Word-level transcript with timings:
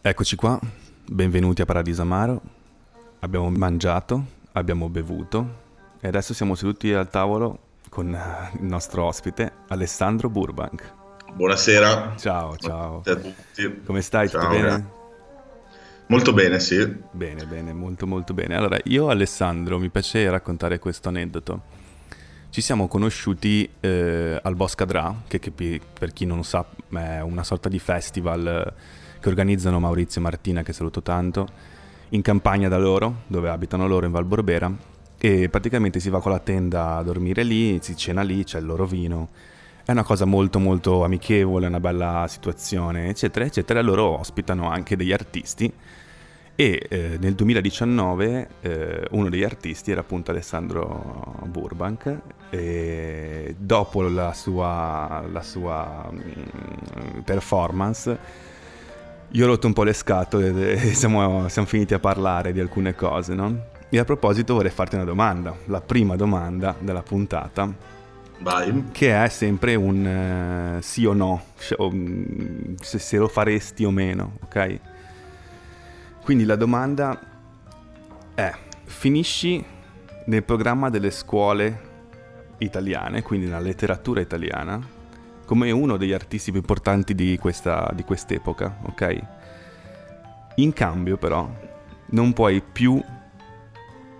Eccoci 0.00 0.34
qua, 0.34 0.58
benvenuti 1.06 1.62
a 1.62 1.64
Paradiso 1.64 2.02
Amaro. 2.02 2.40
Abbiamo 3.20 3.48
mangiato, 3.50 4.24
abbiamo 4.52 4.88
bevuto 4.88 5.60
e 6.00 6.08
adesso 6.08 6.34
siamo 6.34 6.56
seduti 6.56 6.92
al 6.92 7.08
tavolo 7.08 7.58
con 7.88 8.12
eh, 8.12 8.58
il 8.58 8.64
nostro 8.64 9.04
ospite 9.04 9.52
Alessandro 9.68 10.28
Burbank. 10.28 10.94
Buonasera. 11.32 12.14
Ciao, 12.16 12.56
ciao. 12.56 13.00
Buonasera 13.02 13.20
a 13.20 13.22
tutti. 13.22 13.82
Come 13.84 14.00
stai? 14.00 14.28
Ciao, 14.28 14.40
Tutto 14.40 14.52
bene? 14.52 14.66
grazie. 14.66 14.86
Molto 16.06 16.32
bene, 16.32 16.58
sì. 16.58 16.92
Bene, 17.12 17.46
bene, 17.46 17.72
molto 17.72 18.08
molto 18.08 18.34
bene. 18.34 18.56
Allora, 18.56 18.78
io 18.84 19.10
Alessandro 19.10 19.78
mi 19.78 19.90
piace 19.90 20.28
raccontare 20.28 20.80
questo 20.80 21.08
aneddoto. 21.08 21.81
Ci 22.52 22.60
siamo 22.60 22.86
conosciuti 22.86 23.66
eh, 23.80 24.38
al 24.42 24.54
Boscadrà, 24.56 25.22
che, 25.26 25.38
che 25.38 25.50
per 25.50 26.12
chi 26.12 26.26
non 26.26 26.36
lo 26.36 26.42
sa 26.42 26.66
è 26.90 27.20
una 27.20 27.44
sorta 27.44 27.70
di 27.70 27.78
festival 27.78 28.46
eh, 28.46 29.18
che 29.20 29.28
organizzano 29.30 29.80
Maurizio 29.80 30.20
e 30.20 30.24
Martina, 30.24 30.62
che 30.62 30.74
saluto 30.74 31.00
tanto, 31.00 31.48
in 32.10 32.20
campagna 32.20 32.68
da 32.68 32.76
loro, 32.76 33.22
dove 33.26 33.48
abitano 33.48 33.88
loro 33.88 34.04
in 34.04 34.12
Val 34.12 34.26
Borbera, 34.26 34.70
e 35.16 35.48
praticamente 35.48 35.98
si 35.98 36.10
va 36.10 36.20
con 36.20 36.30
la 36.30 36.40
tenda 36.40 36.96
a 36.96 37.02
dormire 37.02 37.42
lì, 37.42 37.78
si 37.80 37.96
cena 37.96 38.20
lì, 38.20 38.44
c'è 38.44 38.58
il 38.58 38.66
loro 38.66 38.84
vino. 38.84 39.30
È 39.82 39.90
una 39.90 40.04
cosa 40.04 40.26
molto 40.26 40.58
molto 40.58 41.04
amichevole, 41.04 41.68
una 41.68 41.80
bella 41.80 42.26
situazione, 42.28 43.08
eccetera, 43.08 43.46
eccetera. 43.46 43.80
Loro 43.80 44.18
ospitano 44.18 44.68
anche 44.68 44.94
degli 44.94 45.12
artisti 45.12 45.72
e 46.54 46.86
eh, 46.88 47.16
nel 47.18 47.34
2019 47.34 48.48
eh, 48.60 49.06
uno 49.10 49.28
degli 49.28 49.42
artisti 49.42 49.90
era 49.90 50.00
appunto 50.00 50.30
Alessandro 50.30 51.42
Burbank 51.46 52.18
e 52.50 53.54
dopo 53.58 54.02
la 54.02 54.32
sua, 54.32 55.24
la 55.30 55.42
sua 55.42 56.10
mm, 56.12 57.20
performance 57.24 58.50
io 59.34 59.44
ho 59.44 59.46
rotto 59.46 59.66
un 59.66 59.72
po' 59.72 59.82
le 59.82 59.94
scatole 59.94 60.72
e 60.72 60.92
siamo, 60.94 61.48
siamo 61.48 61.66
finiti 61.66 61.94
a 61.94 61.98
parlare 61.98 62.52
di 62.52 62.60
alcune 62.60 62.94
cose, 62.94 63.34
no? 63.34 63.70
E 63.88 63.98
a 63.98 64.04
proposito 64.04 64.54
vorrei 64.54 64.70
farti 64.70 64.94
una 64.94 65.04
domanda, 65.04 65.54
la 65.66 65.80
prima 65.80 66.16
domanda 66.16 66.74
della 66.78 67.02
puntata, 67.02 67.72
Vai. 68.40 68.84
che 68.92 69.24
è 69.24 69.28
sempre 69.28 69.74
un 69.74 70.06
eh, 70.06 70.82
sì 70.82 71.04
o 71.06 71.12
no, 71.12 71.42
mm, 71.82 72.74
se, 72.80 72.98
se 72.98 73.16
lo 73.16 73.28
faresti 73.28 73.84
o 73.84 73.90
meno, 73.90 74.32
ok? 74.44 74.80
Quindi 76.22 76.44
la 76.44 76.56
domanda 76.56 77.18
è, 78.34 78.52
finisci 78.84 79.64
nel 80.26 80.44
programma 80.44 80.88
delle 80.88 81.10
scuole 81.10 81.90
italiane, 82.58 83.22
quindi 83.22 83.46
nella 83.46 83.58
letteratura 83.58 84.20
italiana, 84.20 84.80
come 85.44 85.70
uno 85.72 85.96
degli 85.96 86.12
artisti 86.12 86.50
più 86.50 86.60
importanti 86.60 87.14
di, 87.14 87.36
questa, 87.38 87.90
di 87.94 88.04
quest'epoca, 88.04 88.78
ok? 88.82 89.20
In 90.56 90.72
cambio 90.72 91.16
però 91.16 91.50
non 92.10 92.32
puoi 92.32 92.62
più 92.62 93.02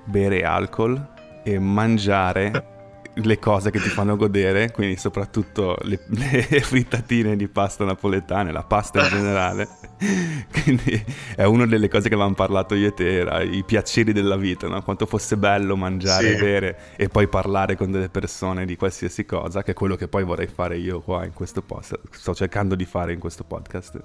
bere 0.05 0.44
alcol 0.44 1.11
e 1.44 1.59
mangiare 1.59 2.70
le 3.14 3.38
cose 3.38 3.70
che 3.70 3.80
ti 3.80 3.88
fanno 3.88 4.16
godere, 4.16 4.70
quindi 4.70 4.96
soprattutto 4.96 5.77
le, 5.82 6.00
le 6.08 6.60
frittatine 6.60 7.36
di 7.36 7.46
pasta 7.48 7.84
napoletane, 7.84 8.52
la 8.52 8.62
pasta 8.62 9.02
in 9.02 9.08
generale. 9.08 9.69
quindi 10.62 11.04
è 11.36 11.44
una 11.44 11.66
delle 11.66 11.88
cose 11.88 12.08
che 12.08 12.14
avevamo 12.14 12.34
parlato 12.34 12.74
io 12.74 12.88
e 12.88 12.94
te, 12.94 13.19
era 13.19 13.42
i 13.42 13.62
piaceri 13.64 14.12
della 14.12 14.36
vita, 14.36 14.66
no? 14.66 14.82
quanto 14.82 15.06
fosse 15.06 15.36
bello 15.36 15.77
mangiare, 15.77 16.34
Sì. 16.34 16.41
bere 16.41 16.78
e 16.96 17.08
poi 17.08 17.28
parlare 17.28 17.77
con 17.77 17.91
delle 17.91 18.08
persone 18.08 18.64
di 18.64 18.77
qualsiasi 18.77 19.24
cosa, 19.26 19.62
che 19.62 19.72
è 19.72 19.74
quello 19.74 19.97
che 19.97 20.08
poi 20.08 20.24
vorrei 20.24 20.47
fare 20.47 20.78
io 20.78 21.00
qua 21.00 21.24
in 21.24 21.32
questo 21.32 21.62
podcast, 21.62 22.00
sto 22.10 22.34
cercando 22.34 22.74
di 22.74 22.84
fare 22.84 23.12
in 23.12 23.19
questo 23.19 23.44
podcast. 23.44 24.00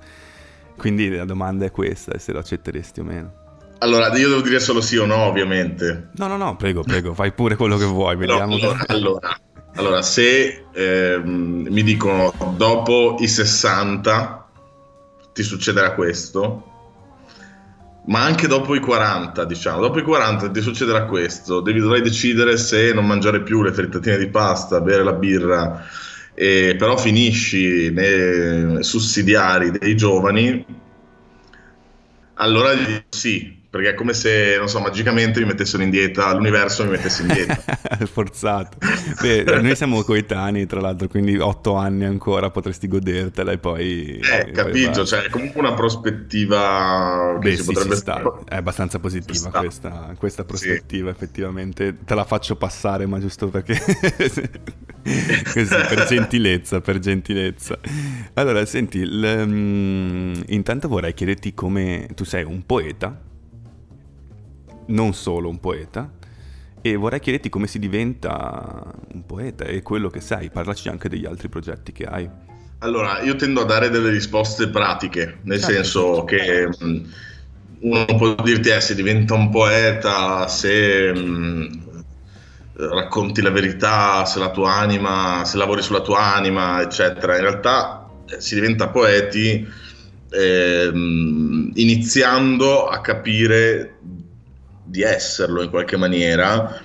Quindi 0.77 1.09
la 1.09 1.25
domanda 1.25 1.65
è 1.65 1.71
questa, 1.71 2.17
se 2.19 2.31
lo 2.31 2.39
accetteresti 2.39 2.99
o 2.99 3.03
meno. 3.03 3.45
Allora, 3.79 4.15
io 4.17 4.29
devo 4.29 4.41
dire 4.41 4.59
solo 4.59 4.81
sì 4.81 4.97
o 4.97 5.05
no, 5.05 5.23
ovviamente. 5.25 6.09
No, 6.15 6.27
no, 6.27 6.37
no, 6.37 6.55
prego, 6.55 6.81
prego, 6.81 7.13
fai 7.13 7.31
pure 7.31 7.55
quello 7.55 7.77
che 7.77 7.85
vuoi, 7.85 8.15
vediamo. 8.15 8.55
allora, 8.55 8.83
allora, 8.87 9.39
allora, 9.75 10.01
se 10.01 10.65
ehm, 10.71 11.67
mi 11.69 11.83
dicono 11.83 12.33
dopo 12.55 13.17
i 13.19 13.27
60 13.27 14.49
ti 15.33 15.43
succederà 15.43 15.93
questo, 15.93 16.71
ma 18.07 18.23
anche 18.23 18.47
dopo 18.47 18.73
i 18.73 18.79
40, 18.79 19.45
diciamo, 19.45 19.81
dopo 19.81 19.99
i 19.99 20.03
40 20.03 20.49
ti 20.49 20.61
succederà 20.61 21.05
questo, 21.05 21.61
devi, 21.61 21.79
dovrai 21.79 22.01
decidere 22.01 22.57
se 22.57 22.93
non 22.93 23.05
mangiare 23.05 23.43
più 23.43 23.61
le 23.61 23.71
frittatine 23.71 24.17
di 24.17 24.29
pasta, 24.29 24.81
bere 24.81 25.03
la 25.03 25.13
birra, 25.13 25.85
e 26.33 26.75
però 26.77 26.97
finisci 26.97 27.91
nei 27.91 28.83
sussidiari 28.83 29.71
dei 29.71 29.95
giovani, 29.95 30.65
allora 32.35 32.71
sì, 33.09 33.56
perché 33.69 33.89
è 33.89 33.93
come 33.95 34.13
se, 34.13 34.55
non 34.57 34.69
so, 34.69 34.79
magicamente 34.79 35.39
mi 35.41 35.47
mettessero 35.47 35.83
in 35.83 35.89
dieta, 35.89 36.33
l'universo 36.33 36.85
mi 36.85 36.91
mettesse 36.91 37.23
in 37.23 37.27
dieta. 37.27 37.61
Forzato. 38.09 38.77
Beh, 39.21 39.43
noi 39.61 39.75
siamo 39.75 40.01
coetanei, 40.03 40.65
tra 40.65 40.79
l'altro, 40.79 41.07
quindi 41.07 41.37
otto 41.37 41.75
anni 41.75 42.05
ancora 42.05 42.49
potresti 42.49 42.87
godertela 42.87 43.51
e 43.51 43.57
poi... 43.57 44.19
Eh, 44.19 44.43
poi 44.45 44.51
capito, 44.53 44.87
basta. 45.01 45.05
cioè 45.05 45.25
è 45.25 45.29
comunque 45.29 45.59
una 45.59 45.73
prospettiva 45.73 47.37
che 47.41 47.49
Beh, 47.49 47.55
sì, 47.57 47.63
potrebbe 47.65 47.95
sta. 47.95 48.21
È 48.45 48.55
abbastanza 48.55 48.99
positiva 48.99 49.49
questa, 49.51 50.13
questa 50.17 50.41
Sì. 50.43 50.47
prospettiva, 50.47 51.09
effettivamente. 51.09 51.97
Te 52.05 52.15
la 52.15 52.23
faccio 52.25 52.55
passare, 52.55 53.05
ma 53.05 53.19
giusto 53.19 53.49
perché... 53.49 53.77
Così, 55.03 55.67
per 55.67 56.05
gentilezza, 56.09 56.81
per 56.81 56.99
gentilezza. 56.99 57.79
Allora, 58.33 58.65
senti, 58.65 58.99
il, 58.99 59.43
mm, 59.45 60.33
intanto 60.47 60.87
vorrei 60.87 61.13
chiederti 61.13 61.53
come... 61.53 62.07
Tu 62.15 62.23
sei 62.23 62.43
un 62.43 62.65
poeta, 62.65 63.17
non 64.87 65.13
solo 65.13 65.49
un 65.49 65.59
poeta, 65.59 66.11
e 66.81 66.95
vorrei 66.95 67.19
chiederti 67.19 67.49
come 67.49 67.67
si 67.67 67.79
diventa 67.79 68.83
un 69.13 69.25
poeta 69.25 69.65
e 69.65 69.81
quello 69.81 70.09
che 70.09 70.21
sei. 70.21 70.49
Parlaci 70.51 70.89
anche 70.89 71.09
degli 71.09 71.25
altri 71.25 71.49
progetti 71.49 71.91
che 71.91 72.05
hai. 72.05 72.29
Allora, 72.79 73.21
io 73.21 73.35
tendo 73.35 73.61
a 73.61 73.65
dare 73.65 73.89
delle 73.89 74.09
risposte 74.11 74.69
pratiche, 74.69 75.39
nel 75.43 75.59
Certo, 75.59 75.73
senso 75.73 76.23
che 76.25 76.67
mh, 76.67 77.01
uno 77.79 78.05
può 78.05 78.35
dirti 78.35 78.69
eh, 78.69 78.79
se 78.81 78.93
diventa 78.95 79.33
un 79.33 79.49
poeta, 79.49 80.47
se 80.47 81.11
mh, 81.13 81.85
racconti 82.75 83.41
la 83.41 83.49
verità, 83.49 84.25
se 84.25 84.37
la 84.39 84.51
tua 84.51 84.73
anima, 84.73 85.43
se 85.45 85.57
lavori 85.57 85.81
sulla 85.81 86.01
tua 86.01 86.35
anima, 86.35 86.81
eccetera. 86.81 87.35
In 87.35 87.41
realtà 87.41 88.07
eh, 88.27 88.39
si 88.39 88.53
diventa 88.55 88.89
poeti 88.89 89.67
ehm, 90.29 91.71
iniziando 91.73 92.87
a 92.87 93.01
capire 93.01 93.97
di 94.87 95.01
esserlo 95.01 95.61
in 95.61 95.69
qualche 95.69 95.97
maniera 95.97 96.81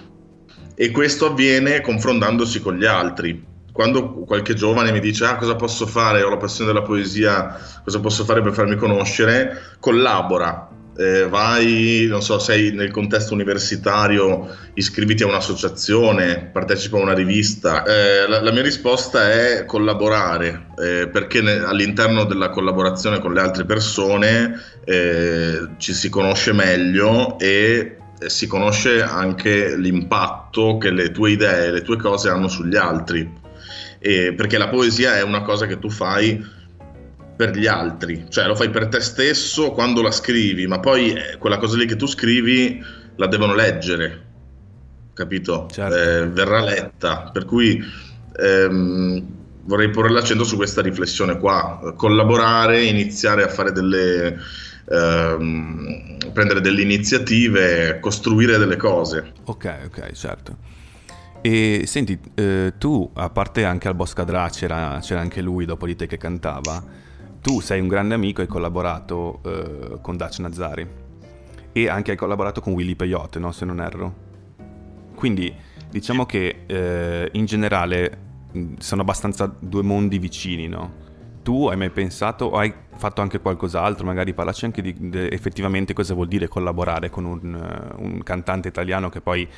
e 0.74 0.90
questo 0.90 1.26
avviene 1.26 1.80
confrontandosi 1.80 2.60
con 2.60 2.76
gli 2.76 2.84
altri. 2.84 3.50
Quando 3.72 4.12
qualche 4.24 4.54
giovane 4.54 4.92
mi 4.92 5.00
dice 5.00 5.24
ah, 5.24 5.36
cosa 5.36 5.54
posso 5.54 5.86
fare, 5.86 6.22
ho 6.22 6.28
la 6.28 6.36
passione 6.36 6.72
della 6.72 6.84
poesia, 6.84 7.56
cosa 7.82 8.00
posso 8.00 8.24
fare 8.24 8.42
per 8.42 8.52
farmi 8.52 8.76
conoscere, 8.76 9.76
collabora, 9.80 10.72
Eh, 10.94 11.26
vai, 11.26 12.06
non 12.08 12.22
so, 12.22 12.38
sei 12.38 12.72
nel 12.72 12.91
contesto 12.91 13.32
universitario, 13.32 14.54
iscriviti 14.75 15.22
a 15.22 15.26
un'associazione, 15.26 16.50
partecipa 16.53 16.98
a 16.98 17.00
una 17.00 17.14
rivista. 17.14 17.82
Eh, 17.84 18.28
la, 18.28 18.42
la 18.42 18.53
mia 18.53 18.62
risposta 18.62 19.30
è 19.32 19.64
collaborare, 19.64 20.66
eh, 20.78 21.08
perché 21.08 21.41
ne- 21.41 21.64
all'interno 21.64 22.25
della 22.25 22.50
collaborazione 22.50 23.20
con 23.20 23.32
le 23.32 23.41
altre 23.41 23.64
persone 23.64 24.60
eh, 24.84 25.69
ci 25.78 25.94
si 25.94 26.10
conosce 26.10 26.53
meglio 26.53 27.38
e 27.38 27.97
eh, 28.20 28.28
si 28.28 28.47
conosce 28.47 29.03
anche 29.03 29.76
l'impatto 29.76 30.77
che 30.77 30.91
le 30.91 31.10
tue 31.10 31.30
idee, 31.33 31.71
le 31.71 31.83
tue 31.83 31.97
cose 31.97 32.28
hanno 32.28 32.48
sugli 32.48 32.77
altri. 32.77 33.41
E 33.98 34.34
perché 34.34 34.59
la 34.59 34.68
poesia 34.68 35.16
è 35.16 35.22
una 35.22 35.42
cosa 35.42 35.66
che 35.66 35.78
tu 35.78 35.89
fai 35.89 36.60
per 37.42 37.56
gli 37.56 37.66
altri, 37.66 38.27
cioè 38.28 38.47
lo 38.47 38.54
fai 38.54 38.71
per 38.71 38.86
te 38.86 39.00
stesso 39.00 39.72
quando 39.72 40.00
la 40.00 40.12
scrivi, 40.12 40.68
ma 40.68 40.78
poi 40.78 41.12
eh, 41.12 41.39
quella 41.39 41.59
cosa 41.59 41.77
lì 41.77 41.86
che 41.86 41.97
tu 41.97 42.06
scrivi 42.06 42.80
la 43.16 43.27
devono 43.27 43.53
leggere, 43.53 44.22
capito? 45.12 45.66
Certo. 45.68 45.97
Eh, 45.97 46.28
verrà 46.28 46.60
letta, 46.62 47.30
per 47.33 47.44
cui 47.44 47.83
ehm, 48.39 49.27
vorrei 49.65 49.91
porre 49.91 50.10
l'accento 50.10 50.44
su 50.44 50.54
questa 50.54 50.83
riflessione 50.83 51.36
qua, 51.39 51.94
collaborare, 51.97 52.84
iniziare 52.84 53.42
a 53.42 53.48
fare 53.48 53.72
delle... 53.72 54.39
ehm, 54.89 56.18
prendere 56.33 56.60
delle 56.60 56.83
iniziative, 56.83 57.98
costruire 57.98 58.56
delle 58.56 58.77
cose. 58.77 59.33
Ok, 59.47 59.80
ok, 59.86 60.12
certo. 60.12 60.56
E 61.41 61.83
senti, 61.86 62.16
eh, 62.36 62.74
tu, 62.78 63.10
a 63.15 63.28
parte 63.30 63.65
anche 63.65 63.89
al 63.89 63.97
Boscadrà 63.97 64.48
c'era, 64.48 65.00
c'era 65.03 65.18
anche 65.18 65.42
lui 65.42 65.65
dopo 65.65 65.86
di 65.86 65.97
te 65.97 66.06
che 66.06 66.16
cantava, 66.16 67.10
tu 67.42 67.60
sei 67.60 67.80
un 67.80 67.89
grande 67.89 68.15
amico 68.15 68.41
e 68.41 68.44
hai 68.44 68.48
collaborato 68.48 69.41
eh, 69.44 69.98
con 70.00 70.16
Dacia 70.16 70.42
Nazzari 70.42 70.89
e 71.72 71.89
anche 71.89 72.12
hai 72.12 72.16
collaborato 72.16 72.60
con 72.60 72.72
Willy 72.72 72.94
Peyote, 72.94 73.39
no? 73.41 73.50
Se 73.50 73.65
non 73.65 73.80
erro. 73.80 74.15
Quindi 75.15 75.53
diciamo 75.91 76.24
che 76.24 76.62
eh, 76.66 77.28
in 77.33 77.44
generale 77.44 78.30
sono 78.78 79.03
abbastanza 79.03 79.53
due 79.59 79.83
mondi 79.83 80.18
vicini, 80.18 80.68
no? 80.68 81.00
Tu 81.42 81.66
hai 81.66 81.77
mai 81.77 81.91
pensato 81.91 82.44
o 82.44 82.56
hai 82.56 82.72
fatto 82.94 83.21
anche 83.21 83.41
qualcos'altro? 83.41 84.06
Magari 84.06 84.33
parlaci 84.34 84.65
anche 84.65 84.80
di, 84.80 84.94
di 84.97 85.18
effettivamente 85.28 85.92
cosa 85.94 86.15
vuol 86.15 86.28
dire 86.28 86.47
collaborare 86.47 87.10
con 87.10 87.24
un, 87.24 87.92
un, 87.97 88.22
cantante 88.22 88.68
italiano 88.68 89.09
che 89.09 89.21
poi 89.21 89.48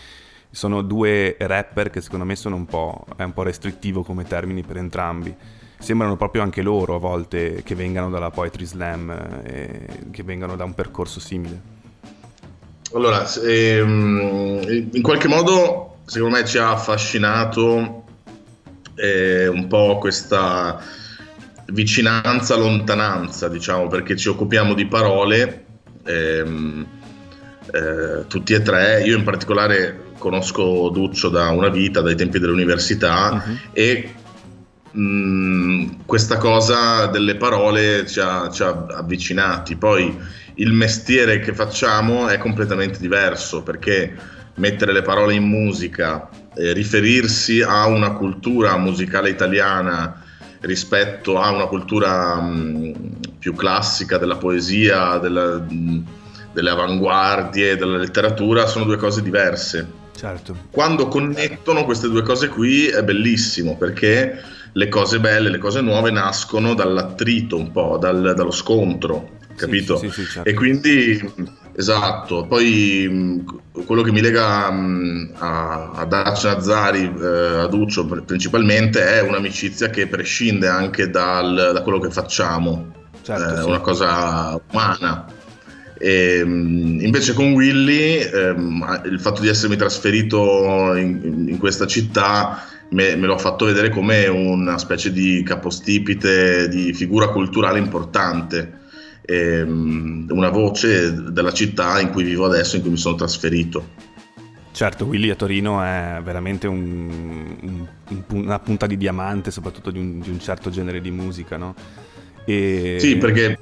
sono 0.48 0.80
due 0.80 1.36
rapper 1.38 1.90
che 1.90 2.00
secondo 2.00 2.24
me 2.24 2.36
sono 2.36 2.56
un 2.56 2.64
po', 2.64 3.04
è 3.16 3.24
un 3.24 3.34
po' 3.34 3.42
restrittivo 3.42 4.02
come 4.02 4.24
termini 4.24 4.62
per 4.62 4.78
entrambi. 4.78 5.36
Sembrano 5.78 6.16
proprio 6.16 6.42
anche 6.42 6.62
loro 6.62 6.94
a 6.94 6.98
volte 6.98 7.62
che 7.62 7.74
vengano 7.74 8.08
dalla 8.10 8.30
Poetry 8.30 8.64
Slam 8.64 9.10
e 9.44 9.86
che 10.10 10.22
vengano 10.22 10.56
da 10.56 10.64
un 10.64 10.74
percorso 10.74 11.20
simile. 11.20 11.72
Allora, 12.94 13.26
ehm, 13.42 14.90
in 14.92 15.02
qualche 15.02 15.28
modo 15.28 15.96
secondo 16.04 16.36
me 16.36 16.44
ci 16.44 16.58
ha 16.58 16.70
affascinato 16.70 18.04
eh, 18.94 19.48
un 19.48 19.66
po' 19.66 19.98
questa 19.98 20.80
vicinanza, 21.66 22.56
lontananza, 22.56 23.48
diciamo, 23.48 23.88
perché 23.88 24.16
ci 24.16 24.28
occupiamo 24.28 24.74
di 24.74 24.86
parole, 24.86 25.64
ehm, 26.04 26.86
eh, 27.72 28.26
tutti 28.28 28.52
e 28.52 28.62
tre. 28.62 29.02
Io 29.02 29.16
in 29.16 29.24
particolare 29.24 30.12
conosco 30.18 30.88
Duccio 30.90 31.28
da 31.28 31.50
una 31.50 31.68
vita, 31.68 32.00
dai 32.00 32.14
tempi 32.14 32.38
dell'università, 32.38 33.42
uh-huh. 33.44 33.56
e 33.72 34.14
mh, 34.94 35.00
mm, 35.00 35.86
questa 36.06 36.38
cosa 36.38 37.06
delle 37.06 37.36
parole 37.36 38.06
ci 38.06 38.20
ha, 38.20 38.48
ci 38.50 38.62
ha 38.62 38.86
avvicinati. 38.90 39.76
Poi 39.76 40.16
il 40.54 40.72
mestiere 40.72 41.40
che 41.40 41.52
facciamo 41.52 42.28
è 42.28 42.38
completamente 42.38 42.98
diverso 42.98 43.62
perché 43.62 44.14
mettere 44.56 44.92
le 44.92 45.02
parole 45.02 45.34
in 45.34 45.44
musica, 45.44 46.28
eh, 46.54 46.72
riferirsi 46.72 47.60
a 47.60 47.86
una 47.86 48.12
cultura 48.12 48.76
musicale 48.76 49.30
italiana 49.30 50.22
rispetto 50.60 51.40
a 51.40 51.50
una 51.50 51.66
cultura 51.66 52.40
mh, 52.40 52.92
più 53.38 53.54
classica 53.54 54.16
della 54.16 54.36
poesia, 54.36 55.18
della, 55.18 55.58
mh, 55.58 56.04
delle 56.52 56.70
avanguardie, 56.70 57.76
della 57.76 57.98
letteratura, 57.98 58.66
sono 58.66 58.84
due 58.84 58.96
cose 58.96 59.22
diverse. 59.22 60.02
Certo. 60.16 60.56
Quando 60.70 61.08
connettono 61.08 61.84
queste 61.84 62.08
due 62.08 62.22
cose 62.22 62.48
qui 62.48 62.86
è 62.86 63.02
bellissimo 63.02 63.76
perché 63.76 64.40
le 64.76 64.88
cose 64.88 65.20
belle, 65.20 65.50
le 65.50 65.58
cose 65.58 65.80
nuove 65.80 66.10
nascono 66.10 66.74
dall'attrito 66.74 67.56
un 67.56 67.70
po', 67.70 67.96
dal, 67.98 68.34
dallo 68.34 68.50
scontro 68.50 69.42
capito? 69.56 69.96
Sì, 69.96 70.10
sì, 70.10 70.22
sì, 70.22 70.30
certo. 70.30 70.48
E 70.48 70.54
quindi, 70.54 71.32
esatto, 71.76 72.46
poi 72.46 73.44
quello 73.86 74.02
che 74.02 74.12
mi 74.12 74.20
lega 74.20 74.66
a, 74.66 75.90
a 75.94 76.04
Dacia 76.04 76.54
Nazzari, 76.54 77.12
eh, 77.20 77.60
a 77.62 77.66
Duccio 77.66 78.06
principalmente, 78.06 79.04
è 79.04 79.22
un'amicizia 79.22 79.90
che 79.90 80.06
prescinde 80.06 80.68
anche 80.68 81.08
dal, 81.10 81.70
da 81.72 81.82
quello 81.82 81.98
che 81.98 82.10
facciamo, 82.10 82.92
certo, 83.22 83.60
è 83.60 83.64
una 83.64 83.80
cosa 83.80 84.60
umana. 84.70 85.26
E, 85.96 86.40
invece 86.40 87.32
con 87.34 87.52
Willy 87.52 88.18
ehm, 88.18 89.02
il 89.04 89.20
fatto 89.20 89.40
di 89.40 89.48
essermi 89.48 89.76
trasferito 89.76 90.92
in, 90.96 91.46
in 91.48 91.56
questa 91.58 91.86
città 91.86 92.64
me, 92.90 93.16
me 93.16 93.26
l'ho 93.26 93.38
fatto 93.38 93.64
vedere 93.64 93.88
come 93.88 94.26
una 94.26 94.78
specie 94.78 95.12
di 95.12 95.42
capostipite, 95.42 96.68
di 96.68 96.92
figura 96.92 97.28
culturale 97.28 97.78
importante 97.78 98.82
ehm, 99.26 100.26
una 100.30 100.50
voce 100.50 101.12
della 101.30 101.52
città 101.52 102.00
in 102.00 102.10
cui 102.10 102.24
vivo 102.24 102.44
adesso, 102.44 102.76
in 102.76 102.82
cui 102.82 102.90
mi 102.90 102.96
sono 102.96 103.16
trasferito. 103.16 104.12
Certo, 104.72 105.04
Willy 105.04 105.30
a 105.30 105.36
Torino 105.36 105.80
è 105.82 106.20
veramente 106.22 106.66
un, 106.66 107.86
un, 108.08 108.22
una 108.32 108.58
punta 108.58 108.86
di 108.86 108.96
diamante, 108.96 109.52
soprattutto 109.52 109.90
di 109.90 109.98
un, 109.98 110.20
di 110.20 110.30
un 110.30 110.40
certo 110.40 110.68
genere 110.68 111.00
di 111.00 111.12
musica, 111.12 111.56
no? 111.56 111.74
E... 112.44 112.96
Sì, 112.98 113.16
perché 113.16 113.56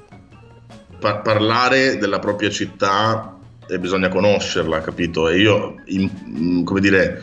par- 0.99 1.21
parlare 1.21 1.97
della 1.97 2.17
propria 2.17 2.49
città 2.49 3.37
eh, 3.67 3.77
bisogna 3.77 4.09
conoscerla, 4.09 4.81
capito? 4.81 5.29
E 5.29 5.39
io, 5.39 5.75
in, 5.85 6.63
come 6.63 6.79
dire, 6.79 7.21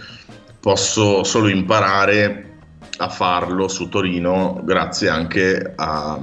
posso 0.60 1.24
solo 1.24 1.48
imparare 1.48 2.58
a 2.98 3.08
farlo 3.08 3.66
su 3.68 3.88
Torino 3.88 4.60
grazie 4.62 5.08
anche 5.08 5.72
a, 5.74 6.20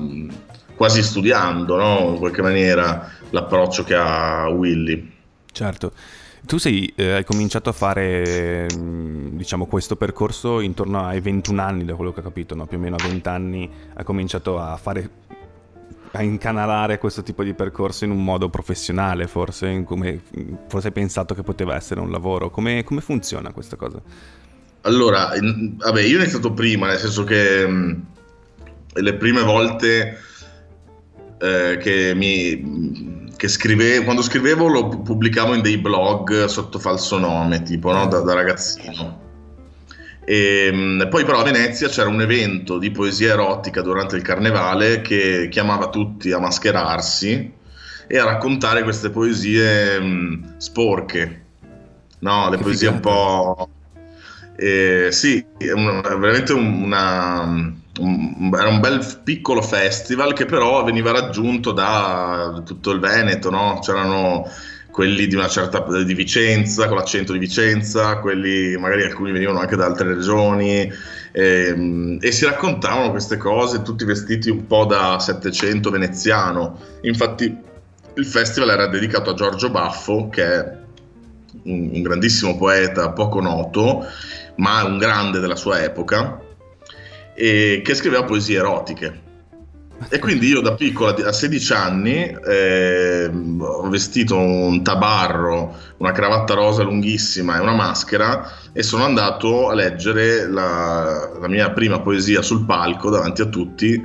quasi 0.75 1.01
studiando, 1.01 1.75
no? 1.75 2.10
in 2.12 2.18
qualche 2.18 2.42
maniera, 2.42 3.10
l'approccio 3.31 3.84
che 3.84 3.95
ha 3.95 4.48
Willy. 4.50 5.12
Certo. 5.51 5.92
Tu 6.45 6.57
sei, 6.57 6.94
eh, 6.95 7.13
hai 7.13 7.25
cominciato 7.25 7.69
a 7.69 7.74
fare 7.74 8.68
mm, 8.74 9.36
diciamo, 9.36 9.66
questo 9.66 9.98
percorso 9.98 10.62
intorno 10.62 11.04
ai 11.06 11.19
21 11.19 11.62
anni, 11.62 11.84
da 11.84 11.95
quello 11.95 12.13
che 12.13 12.22
ho 12.22 12.24
capito, 12.24 12.56
no? 12.56 12.68
più 12.68 12.78
o 12.78 12.80
meno 12.80 12.95
a 12.95 13.04
20 13.04 13.28
anni 13.28 13.69
hai 13.95 14.04
cominciato 14.04 14.60
a 14.60 14.78
fare 14.78 15.10
a 16.17 16.23
incanalare 16.23 16.97
questo 16.97 17.21
tipo 17.21 17.43
di 17.43 17.53
percorso 17.53 18.03
in 18.03 18.11
un 18.11 18.23
modo 18.23 18.49
professionale, 18.49 19.27
forse, 19.27 19.83
come, 19.83 20.19
forse 20.67 20.87
hai 20.87 20.93
pensato 20.93 21.35
che 21.35 21.43
poteva 21.43 21.75
essere 21.75 21.99
un 21.99 22.09
lavoro. 22.09 22.49
Come, 22.49 22.83
come 22.83 23.01
funziona 23.01 23.51
questa 23.51 23.75
cosa? 23.75 24.01
Allora, 24.81 25.35
in, 25.35 25.75
vabbè, 25.77 26.01
io 26.01 26.17
ho 26.17 26.21
iniziato 26.21 26.53
prima, 26.53 26.87
nel 26.87 26.97
senso 26.97 27.23
che 27.23 27.67
mh, 27.67 27.71
mm, 27.71 27.93
le 28.93 29.13
prime 29.13 29.43
volte 29.43 30.17
eh, 31.39 31.77
che 31.79 32.13
mi 32.15 33.25
che 33.35 33.47
scrivevo, 33.47 34.03
quando 34.03 34.23
scrivevo 34.23 34.67
lo 34.67 34.87
pubblicavo 34.87 35.53
in 35.53 35.61
dei 35.61 35.77
blog 35.77 36.45
sotto 36.45 36.79
falso 36.79 37.19
nome, 37.19 37.61
tipo 37.61 37.91
no? 37.91 38.07
da, 38.07 38.21
da, 38.21 38.33
ragazzino. 38.33 39.25
E, 40.29 40.68
ehm, 40.68 41.07
poi 41.09 41.24
però 41.24 41.39
a 41.39 41.44
Venezia 41.44 41.88
c'era 41.88 42.09
un 42.09 42.19
evento 42.19 42.77
di 42.77 42.91
poesia 42.91 43.31
erotica 43.31 43.81
durante 43.81 44.18
il 44.18 44.24
carnevale 44.24 45.00
che 45.00 45.47
chiamava 45.50 45.88
tutti 45.88 46.33
a 46.33 46.39
mascherarsi 46.39 47.53
e 48.06 48.18
a 48.18 48.25
raccontare 48.25 48.83
queste 48.83 49.09
poesie 49.09 49.97
mh, 49.97 50.57
sporche, 50.57 51.45
no? 52.19 52.50
le 52.50 52.57
che 52.57 52.63
poesie 52.63 52.89
figata. 52.89 53.09
un 53.09 53.15
po'... 53.56 53.69
Eh, 54.57 55.07
sì, 55.12 55.45
è 55.57 55.71
una, 55.71 56.01
veramente 56.01 56.51
una 56.51 57.75
un, 58.00 58.51
era 58.53 58.68
un 58.68 58.79
bel 58.79 59.21
piccolo 59.24 59.62
festival 59.62 60.33
che 60.33 60.45
però 60.45 60.83
veniva 60.83 61.12
raggiunto 61.12 61.71
da 61.71 62.62
tutto 62.65 62.91
il 62.91 63.00
Veneto, 63.00 63.50
no? 63.50 63.79
c'erano 63.81 64.45
quelli 64.92 65.28
di 65.28 65.36
una 65.36 65.48
certa 65.48 65.86
di 66.04 66.13
Vicenza, 66.13 66.88
con 66.88 66.98
l'accento 66.98 67.34
di 67.34 67.39
Vicenza, 67.39 68.18
quelli 68.18 68.75
magari 68.78 69.04
alcuni 69.04 69.32
venivano 69.32 69.60
anche 69.60 69.75
da 69.75 69.86
altre 69.86 70.15
regioni 70.15 70.82
e, 70.82 70.91
ehm, 71.32 72.17
e 72.22 72.32
si 72.32 72.46
raccontavano 72.46 73.12
queste 73.12 73.38
cose 73.38 73.84
tutti 73.84 74.06
vestiti 74.06 74.50
un 74.50 74.65
po' 74.65 74.86
da 74.86 75.20
Settecento 75.20 75.89
veneziano. 75.89 76.79
Infatti 77.01 77.56
il 78.15 78.25
festival 78.25 78.70
era 78.70 78.88
dedicato 78.88 79.29
a 79.29 79.34
Giorgio 79.36 79.70
Baffo, 79.70 80.29
che 80.29 80.44
è 80.44 80.77
un, 81.63 81.89
un 81.94 82.01
grandissimo 82.01 82.58
poeta 82.58 83.12
poco 83.12 83.39
noto, 83.39 84.06
ma 84.56 84.84
un 84.84 84.98
grande 84.98 85.39
della 85.39 85.56
sua 85.56 85.84
epoca 85.84 86.41
e 87.36 87.82
che 87.84 87.94
scriveva 87.94 88.24
poesie 88.24 88.58
erotiche. 88.58 89.25
E 90.10 90.20
quindi 90.20 90.48
io 90.48 90.62
da 90.62 90.74
piccolo, 90.74 91.10
a 91.10 91.32
16 91.32 91.74
anni, 91.74 92.24
eh, 92.24 93.30
ho 93.60 93.89
vestito 93.89 94.38
un 94.38 94.84
tabarro, 94.84 95.75
una 95.98 96.12
cravatta 96.12 96.54
rosa 96.54 96.84
lunghissima 96.84 97.58
e 97.58 97.60
una 97.60 97.74
maschera 97.74 98.50
e 98.72 98.84
sono 98.84 99.04
andato 99.04 99.70
a 99.70 99.74
leggere 99.74 100.48
la, 100.48 101.32
la 101.39 101.48
mia 101.48 101.72
prima 101.72 102.00
poesia 102.00 102.42
sul 102.42 102.66
palco 102.66 103.10
davanti 103.10 103.42
a 103.42 103.48
tutti 103.48 104.01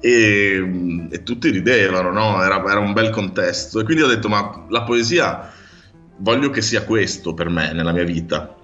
e, 0.00 1.08
e 1.10 1.22
tutti 1.22 1.50
ridevano, 1.50 2.12
no? 2.12 2.42
era, 2.42 2.64
era 2.64 2.78
un 2.78 2.92
bel 2.92 3.10
contesto. 3.10 3.80
E 3.80 3.84
quindi 3.84 4.02
ho 4.02 4.08
detto, 4.08 4.28
ma 4.28 4.64
la 4.68 4.82
poesia 4.84 5.50
voglio 6.18 6.50
che 6.50 6.62
sia 6.62 6.84
questo 6.84 7.34
per 7.34 7.48
me 7.48 7.72
nella 7.72 7.92
mia 7.92 8.04
vita 8.04 8.56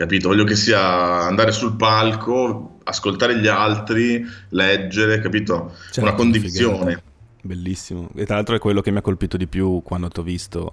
capito? 0.00 0.28
Voglio 0.28 0.44
che 0.44 0.56
sia 0.56 1.26
andare 1.26 1.52
sul 1.52 1.76
palco, 1.76 2.78
ascoltare 2.84 3.38
gli 3.38 3.48
altri, 3.48 4.24
leggere, 4.48 5.20
capito? 5.20 5.74
Certo, 5.90 6.00
Una 6.00 6.14
condivisione. 6.14 7.02
Bellissimo. 7.42 8.08
E 8.14 8.24
tra 8.24 8.36
l'altro 8.36 8.56
è 8.56 8.58
quello 8.58 8.80
che 8.80 8.90
mi 8.90 8.96
ha 8.96 9.02
colpito 9.02 9.36
di 9.36 9.46
più 9.46 9.82
quando 9.84 10.08
ti 10.08 10.20
ho 10.20 10.22
visto, 10.22 10.72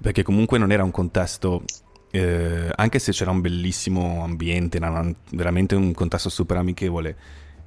perché 0.00 0.22
comunque 0.22 0.58
non 0.58 0.70
era 0.70 0.84
un 0.84 0.92
contesto, 0.92 1.64
eh, 2.12 2.70
anche 2.72 3.00
se 3.00 3.10
c'era 3.10 3.32
un 3.32 3.40
bellissimo 3.40 4.22
ambiente, 4.22 4.76
era 4.76 5.04
veramente 5.30 5.74
un 5.74 5.92
contesto 5.92 6.28
super 6.28 6.56
amichevole, 6.56 7.16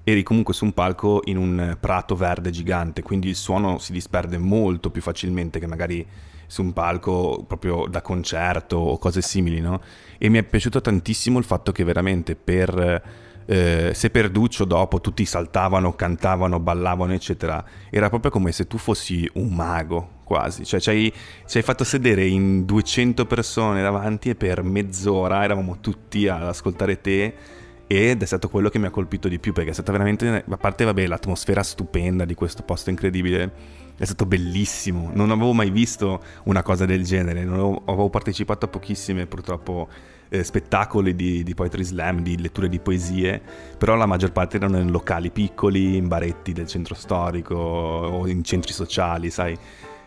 eri 0.03 0.23
comunque 0.23 0.53
su 0.53 0.65
un 0.65 0.73
palco 0.73 1.21
in 1.25 1.37
un 1.37 1.77
prato 1.79 2.15
verde 2.15 2.49
gigante, 2.49 3.01
quindi 3.01 3.29
il 3.29 3.35
suono 3.35 3.77
si 3.77 3.91
disperde 3.91 4.37
molto 4.37 4.89
più 4.89 5.01
facilmente 5.01 5.59
che 5.59 5.67
magari 5.67 6.05
su 6.49 6.63
un 6.63 6.73
palco 6.73 7.43
proprio 7.47 7.85
da 7.87 8.01
concerto 8.01 8.77
o 8.77 8.97
cose 8.97 9.21
simili, 9.21 9.61
no? 9.61 9.81
E 10.17 10.29
mi 10.29 10.39
è 10.39 10.43
piaciuto 10.43 10.81
tantissimo 10.81 11.37
il 11.37 11.45
fatto 11.45 11.71
che 11.71 11.83
veramente 11.83 12.35
per... 12.35 13.27
Eh, 13.49 13.93
se 13.95 14.11
per 14.11 14.29
Duccio 14.29 14.63
dopo 14.63 15.01
tutti 15.01 15.25
saltavano, 15.25 15.95
cantavano, 15.95 16.59
ballavano, 16.59 17.13
eccetera, 17.13 17.65
era 17.89 18.07
proprio 18.09 18.29
come 18.29 18.51
se 18.51 18.67
tu 18.67 18.77
fossi 18.77 19.27
un 19.33 19.55
mago, 19.55 20.17
quasi. 20.23 20.63
Cioè, 20.63 20.79
ci 20.79 20.89
hai, 20.91 21.13
ci 21.47 21.57
hai, 21.57 21.63
fatto 21.63 21.83
sedere 21.83 22.27
in 22.27 22.65
200 22.65 23.25
persone 23.25 23.81
davanti 23.81 24.29
e 24.29 24.35
per 24.35 24.61
mezz'ora 24.61 25.43
eravamo 25.43 25.79
tutti 25.81 26.27
ad 26.27 26.43
ascoltare 26.43 27.01
te 27.01 27.33
ed 27.91 28.21
è 28.21 28.25
stato 28.27 28.49
quello 28.49 28.69
che 28.69 28.77
mi 28.77 28.85
ha 28.85 28.91
colpito 28.91 29.27
di 29.27 29.39
più 29.39 29.51
perché 29.51 29.71
è 29.71 29.73
stata 29.73 29.91
veramente, 29.91 30.43
a 30.47 30.57
parte 30.57 30.85
vabbè 30.85 31.07
l'atmosfera 31.07 31.63
stupenda 31.63 32.23
di 32.23 32.35
questo 32.35 32.61
posto 32.61 32.91
incredibile, 32.91 33.51
è 33.97 34.05
stato 34.05 34.27
bellissimo, 34.27 35.09
non 35.11 35.31
avevo 35.31 35.53
mai 35.53 35.71
visto 35.71 36.21
una 36.43 36.61
cosa 36.61 36.85
del 36.85 37.03
genere, 37.03 37.41
avevo, 37.41 37.81
avevo, 37.85 38.09
partecipato 38.09 38.65
a 38.65 38.67
pochissime 38.67 39.25
purtroppo 39.25 39.87
eh, 40.29 40.43
spettacoli 40.43 41.15
di, 41.15 41.41
di, 41.41 41.55
poetry 41.55 41.83
slam, 41.83 42.21
di 42.21 42.39
letture 42.39 42.69
di 42.69 42.77
poesie, 42.77 43.41
però 43.75 43.95
la 43.95 44.05
maggior 44.05 44.33
parte 44.33 44.57
erano 44.57 44.77
in 44.77 44.91
locali 44.91 45.31
piccoli, 45.31 45.95
in 45.95 46.07
baretti 46.07 46.53
del 46.53 46.67
centro 46.67 46.93
storico 46.93 47.55
o 47.55 48.27
in 48.27 48.43
centri 48.43 48.71
sociali, 48.71 49.31
sai, 49.31 49.57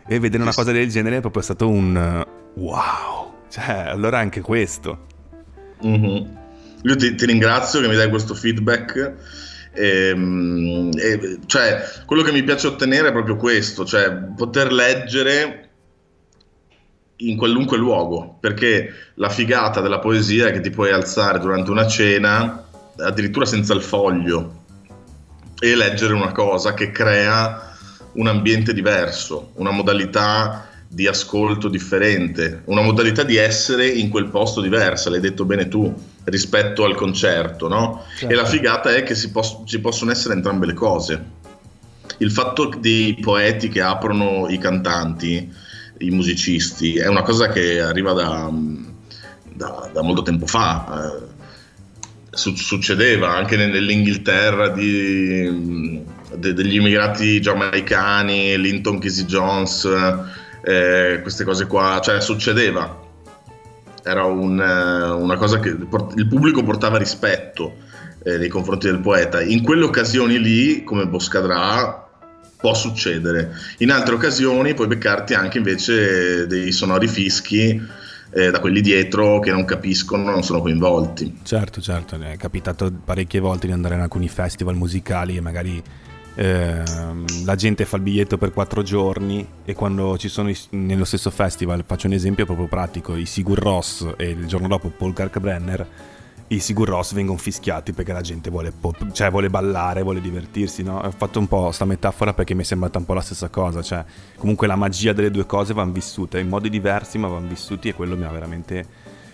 e 0.07 0.19
vedere 0.21 0.45
una 0.45 0.55
cosa 0.55 0.71
del 0.71 0.89
genere 0.89 1.17
è 1.17 1.21
proprio 1.21 1.43
stato 1.43 1.69
un 1.69 2.25
wow, 2.55 3.33
cioè 3.49 3.87
allora 3.89 4.21
anche 4.21 4.41
questo. 4.41 5.11
Mm-hmm. 5.85 6.42
Io 6.83 6.97
ti, 6.97 7.15
ti, 7.15 7.27
ringrazio 7.27 7.81
che 7.81 7.89
mi 7.89 7.97
dai 7.97 8.09
questo 8.09 8.35
feedback. 8.35 9.15
E, 9.73 10.09
ehm, 10.09 10.91
e, 10.95 11.39
cioè, 11.47 11.83
quello 12.05 12.23
che 12.23 12.33
mi 12.33 12.43
piace 12.43 12.67
ottenere 12.67 13.09
è 13.09 13.13
proprio 13.13 13.37
questo, 13.37 13.85
cioè 13.85 14.13
poter 14.37 14.73
leggere 14.73 15.69
in 17.17 17.37
qualunque 17.37 17.77
luogo, 17.77 18.37
perché 18.41 18.93
la 19.15 19.29
figata 19.29 19.81
della 19.81 20.01
poesia 20.01 20.49
è 20.49 20.53
che 20.53 20.61
ti 20.61 20.71
puoi 20.71 20.91
alzare 20.91 21.39
durante 21.39 21.71
una 21.71 21.87
cena, 21.87 22.65
addirittura 22.97 23.47
senza 23.47 23.75
il 23.75 23.83
foglio, 23.83 24.61
e 25.59 25.77
leggere 25.77 26.13
una 26.13 26.33
cosa 26.33 26.75
che 26.75 26.91
crea 26.91 27.71
un 28.15 28.27
ambiente 28.27 28.75
diverso, 28.75 29.53
una 29.55 29.71
modalità 29.71 30.72
di 30.93 31.07
ascolto 31.07 31.69
differente, 31.69 32.63
una 32.67 32.83
modalità 32.83 33.23
di 33.23 33.37
essere 33.37 33.89
in 33.89 34.11
quel 34.11 34.27
posto 34.27 34.61
diversa, 34.61 35.09
l'hai 35.09 35.21
detto 35.21 35.47
bene 35.47 35.67
tu, 35.67 35.91
rispetto 36.25 36.85
al 36.85 36.95
concerto, 36.95 37.67
no? 37.67 38.05
Certo. 38.15 38.31
E 38.31 38.37
la 38.37 38.45
figata 38.45 38.95
è 38.95 39.03
che 39.03 39.15
si 39.15 39.31
pos- 39.31 39.63
ci 39.65 39.81
possono 39.81 40.11
essere 40.11 40.35
entrambe 40.35 40.67
le 40.67 40.75
cose. 40.75 41.25
Il 42.19 42.31
fatto 42.31 42.71
dei 42.79 43.17
poeti 43.19 43.71
che 43.71 43.81
aprono 43.81 44.49
i 44.51 44.59
cantanti, 44.59 45.51
i 45.99 46.11
musicisti, 46.11 46.99
è 46.99 47.09
una 47.09 47.23
cosa 47.23 47.49
che 47.49 47.81
arriva 47.81 48.13
da, 48.13 48.53
da, 49.55 49.89
da 49.91 50.03
molto 50.03 50.21
tempo 50.21 50.47
fa. 50.47 51.09
Eh, 51.11 51.31
succedeva 52.35 53.35
anche 53.35 53.57
nell'Inghilterra 53.57 54.69
di, 54.69 56.03
de, 56.37 56.53
degli 56.53 56.75
immigrati 56.77 57.41
giamaicani, 57.41 58.59
Linton 58.59 58.99
Casey 58.99 59.25
Jones 59.25 59.89
eh, 60.63 61.21
queste 61.23 61.45
cose 61.45 61.67
qua, 61.67 62.01
cioè 62.03 62.21
succedeva. 62.21 63.01
Era 64.05 64.25
un, 64.25 64.61
eh, 64.61 65.11
una 65.11 65.37
cosa 65.37 65.59
che 65.61 65.69
il 65.69 66.27
pubblico 66.29 66.63
portava 66.63 66.99
rispetto 66.99 67.75
eh, 68.25 68.39
nei 68.39 68.49
confronti 68.49 68.87
del 68.87 69.01
poeta. 69.01 69.41
In 69.43 69.63
quelle 69.63 69.85
occasioni 69.85 70.41
lì, 70.41 70.85
come 70.85 71.07
Boscadrà, 71.07 72.09
può 72.59 72.75
succedere. 72.75 73.53
In 73.79 73.91
altre 73.91 74.15
occasioni 74.15 74.75
puoi 74.75 74.87
beccarti 74.87 75.35
anche 75.35 75.59
invece 75.59 76.47
dei 76.47 76.71
sonori 76.71 77.09
fischi 77.09 77.81
eh, 78.31 78.51
da 78.51 78.61
quelli 78.61 78.81
dietro 78.81 79.41
che 79.41 79.51
non 79.51 79.65
capiscono, 79.65 80.31
non 80.31 80.43
sono 80.43 80.61
coinvolti. 80.61 81.41
Certo, 81.43 81.81
certo, 81.81 82.19
è 82.21 82.37
capitato 82.37 82.91
parecchie 83.05 83.41
volte 83.41 83.67
di 83.67 83.73
andare 83.73 83.97
in 83.97 84.01
alcuni 84.01 84.29
festival 84.29 84.77
musicali 84.77 85.37
e 85.37 85.41
magari 85.41 85.83
eh, 86.35 86.83
la 87.45 87.55
gente 87.57 87.85
fa 87.85 87.97
il 87.97 88.03
biglietto 88.03 88.39
per 88.39 88.53
quattro 88.53 88.83
giorni 88.83 89.47
e 89.65 89.75
quando 89.75 90.17
ci 90.17 90.29
sono 90.29 90.49
i, 90.49 90.57
nello 90.71 91.05
stesso 91.05 91.31
festival, 91.31 91.85
faccio 91.87 92.07
un 92.07 92.15
esempio 92.15 92.47
proprio 92.47 92.67
pratico, 92.67 93.17
i 93.17 93.27
Sigur 93.27 93.59
Ross 93.59 94.15
e 94.17 94.31
il 94.31 94.47
giorno 94.47 94.69
dopo 94.69 94.89
Paul 94.89 95.13
Kalkbrenner, 95.13 95.87
i 96.49 96.59
Sigur 96.59 96.89
Ross 96.89 97.13
vengono 97.13 97.39
fischiati 97.39 97.93
perché 97.93 98.13
la 98.13 98.21
gente 98.21 98.51
vuole, 98.51 98.73
cioè, 99.13 99.31
vuole 99.31 99.51
ballare, 99.51 100.03
vuole 100.03 100.21
divertirsi, 100.21 100.83
no? 100.83 100.99
Ho 100.99 101.11
fatto 101.11 101.39
un 101.39 101.49
po' 101.49 101.65
questa 101.65 101.85
metafora 101.85 102.33
perché 102.35 102.55
mi 102.55 102.63
è 102.63 102.65
sembrata 102.65 102.99
un 102.99 103.05
po' 103.05 103.15
la 103.15 103.21
stessa 103.21 103.49
cosa, 103.49 103.83
cioè 103.83 104.05
comunque 104.37 104.67
la 104.67 104.77
magia 104.77 105.13
delle 105.13 105.31
due 105.31 105.47
cose 105.47 105.75
vanno 105.75 105.93
vissute 105.93 106.41
in 106.41 106.49
modi 106.49 106.69
diversi 106.69 107.19
ma 107.19 107.29
vanno 107.29 107.49
vissuti 107.49 107.89
e 107.89 107.95
quello 107.95 108.17
mi 108.17 108.25
ha 108.25 108.31
veramente, 108.31 108.87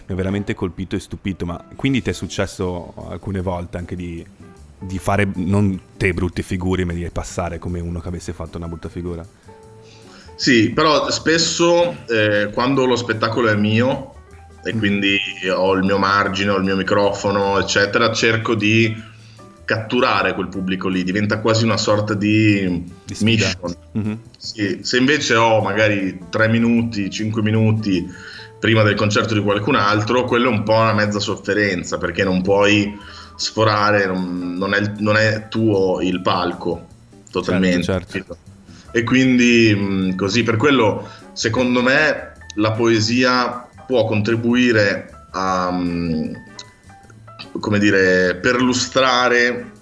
mi 0.07 0.13
ha 0.13 0.15
veramente 0.15 0.55
colpito 0.55 0.97
e 0.97 1.01
stupito, 1.01 1.45
ma 1.45 1.63
quindi 1.75 2.03
ti 2.03 2.11
è 2.11 2.13
successo 2.13 2.95
alcune 3.09 3.41
volte 3.41 3.79
anche 3.79 3.97
di 3.97 4.25
di 4.79 4.99
fare 4.99 5.29
non 5.35 5.79
te 5.97 6.13
brutte 6.13 6.43
figure, 6.43 6.85
ma 6.85 6.93
di 6.93 7.09
passare 7.13 7.59
come 7.59 7.81
uno 7.81 8.01
che 8.01 8.09
avesse 8.09 8.33
fatto 8.33 8.57
una 8.57 8.69
brutta 8.69 8.89
figura. 8.89 9.27
Sì, 10.35 10.71
però 10.71 11.11
spesso 11.11 11.97
eh, 12.07 12.51
quando 12.53 12.85
lo 12.87 12.95
spettacolo 12.95 13.49
è 13.49 13.57
mio 13.57 14.15
e 14.63 14.73
mm. 14.73 14.79
quindi 14.79 15.19
ho 15.53 15.75
il 15.75 15.83
mio 15.83 15.99
margine, 15.99 16.51
ho 16.51 16.57
il 16.57 16.65
mio 16.65 16.77
microfono, 16.77 17.59
eccetera, 17.59 18.13
cerco 18.13 18.55
di 18.55 18.95
catturare 19.65 20.35
quel 20.35 20.49
pubblico 20.49 20.89
lì, 20.89 21.05
diventa 21.05 21.41
quasi 21.41 21.65
una 21.65 21.77
sorta 21.77 22.15
di, 22.15 22.85
di 23.05 23.17
mission. 23.21 23.75
Mm-hmm. 23.99 24.15
Sì, 24.39 24.79
se 24.83 24.97
invece 24.97 25.35
ho 25.35 25.61
magari 25.61 26.19
3 26.31 26.49
minuti, 26.49 27.11
5 27.11 27.43
minuti 27.43 28.07
prima 28.59 28.83
del 28.83 28.95
concerto 28.95 29.35
di 29.35 29.41
qualcun 29.41 29.75
altro, 29.75 30.25
quello 30.25 30.49
è 30.49 30.53
un 30.53 30.63
po' 30.63 30.73
una 30.73 30.95
mezza 30.95 31.19
sofferenza 31.19 31.99
perché 31.99 32.25
non 32.25 32.43
puoi 32.43 32.97
sforare, 33.39 34.05
non, 34.07 34.57
non, 34.59 34.75
è, 34.75 34.81
non 34.99 35.17
è, 35.17 35.47
tuo 35.49 36.01
il 36.01 36.21
palco 36.21 36.87
totalmente. 37.31 37.85
Certo, 37.85 38.13
certo. 38.13 38.37
E 38.91 39.05
quindi 39.05 40.13
così, 40.17 40.43
per 40.43 40.57
quello 40.57 41.09
secondo 41.33 41.83
me 41.83 42.33
la 42.57 42.73
poesia 42.73 43.69
può 43.87 44.05
contribuire 44.07 45.27
a, 45.31 45.71
come 47.61 47.79
dire, 47.79 48.35
perlustrare 48.43 49.73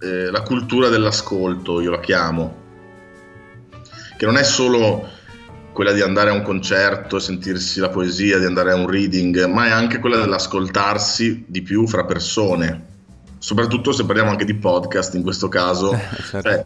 eh, 0.00 0.30
la 0.30 0.42
cultura 0.42 0.88
dell'ascolto, 0.88 1.80
io 1.80 1.90
la 1.90 2.00
chiamo, 2.00 2.62
che 4.16 4.26
non 4.26 4.36
è 4.36 4.44
solo 4.44 5.10
quella 5.76 5.92
di 5.92 6.00
andare 6.00 6.30
a 6.30 6.32
un 6.32 6.40
concerto 6.40 7.18
sentirsi 7.18 7.80
la 7.80 7.90
poesia, 7.90 8.38
di 8.38 8.46
andare 8.46 8.72
a 8.72 8.76
un 8.76 8.88
reading, 8.88 9.44
ma 9.44 9.66
è 9.66 9.70
anche 9.70 9.98
quella 9.98 10.16
dell'ascoltarsi 10.16 11.44
di 11.46 11.60
più 11.60 11.86
fra 11.86 12.06
persone, 12.06 12.84
soprattutto 13.36 13.92
se 13.92 14.06
parliamo 14.06 14.30
anche 14.30 14.46
di 14.46 14.54
podcast 14.54 15.12
in 15.16 15.22
questo 15.22 15.50
caso. 15.50 15.90
certo. 16.30 16.48
cioè, 16.48 16.64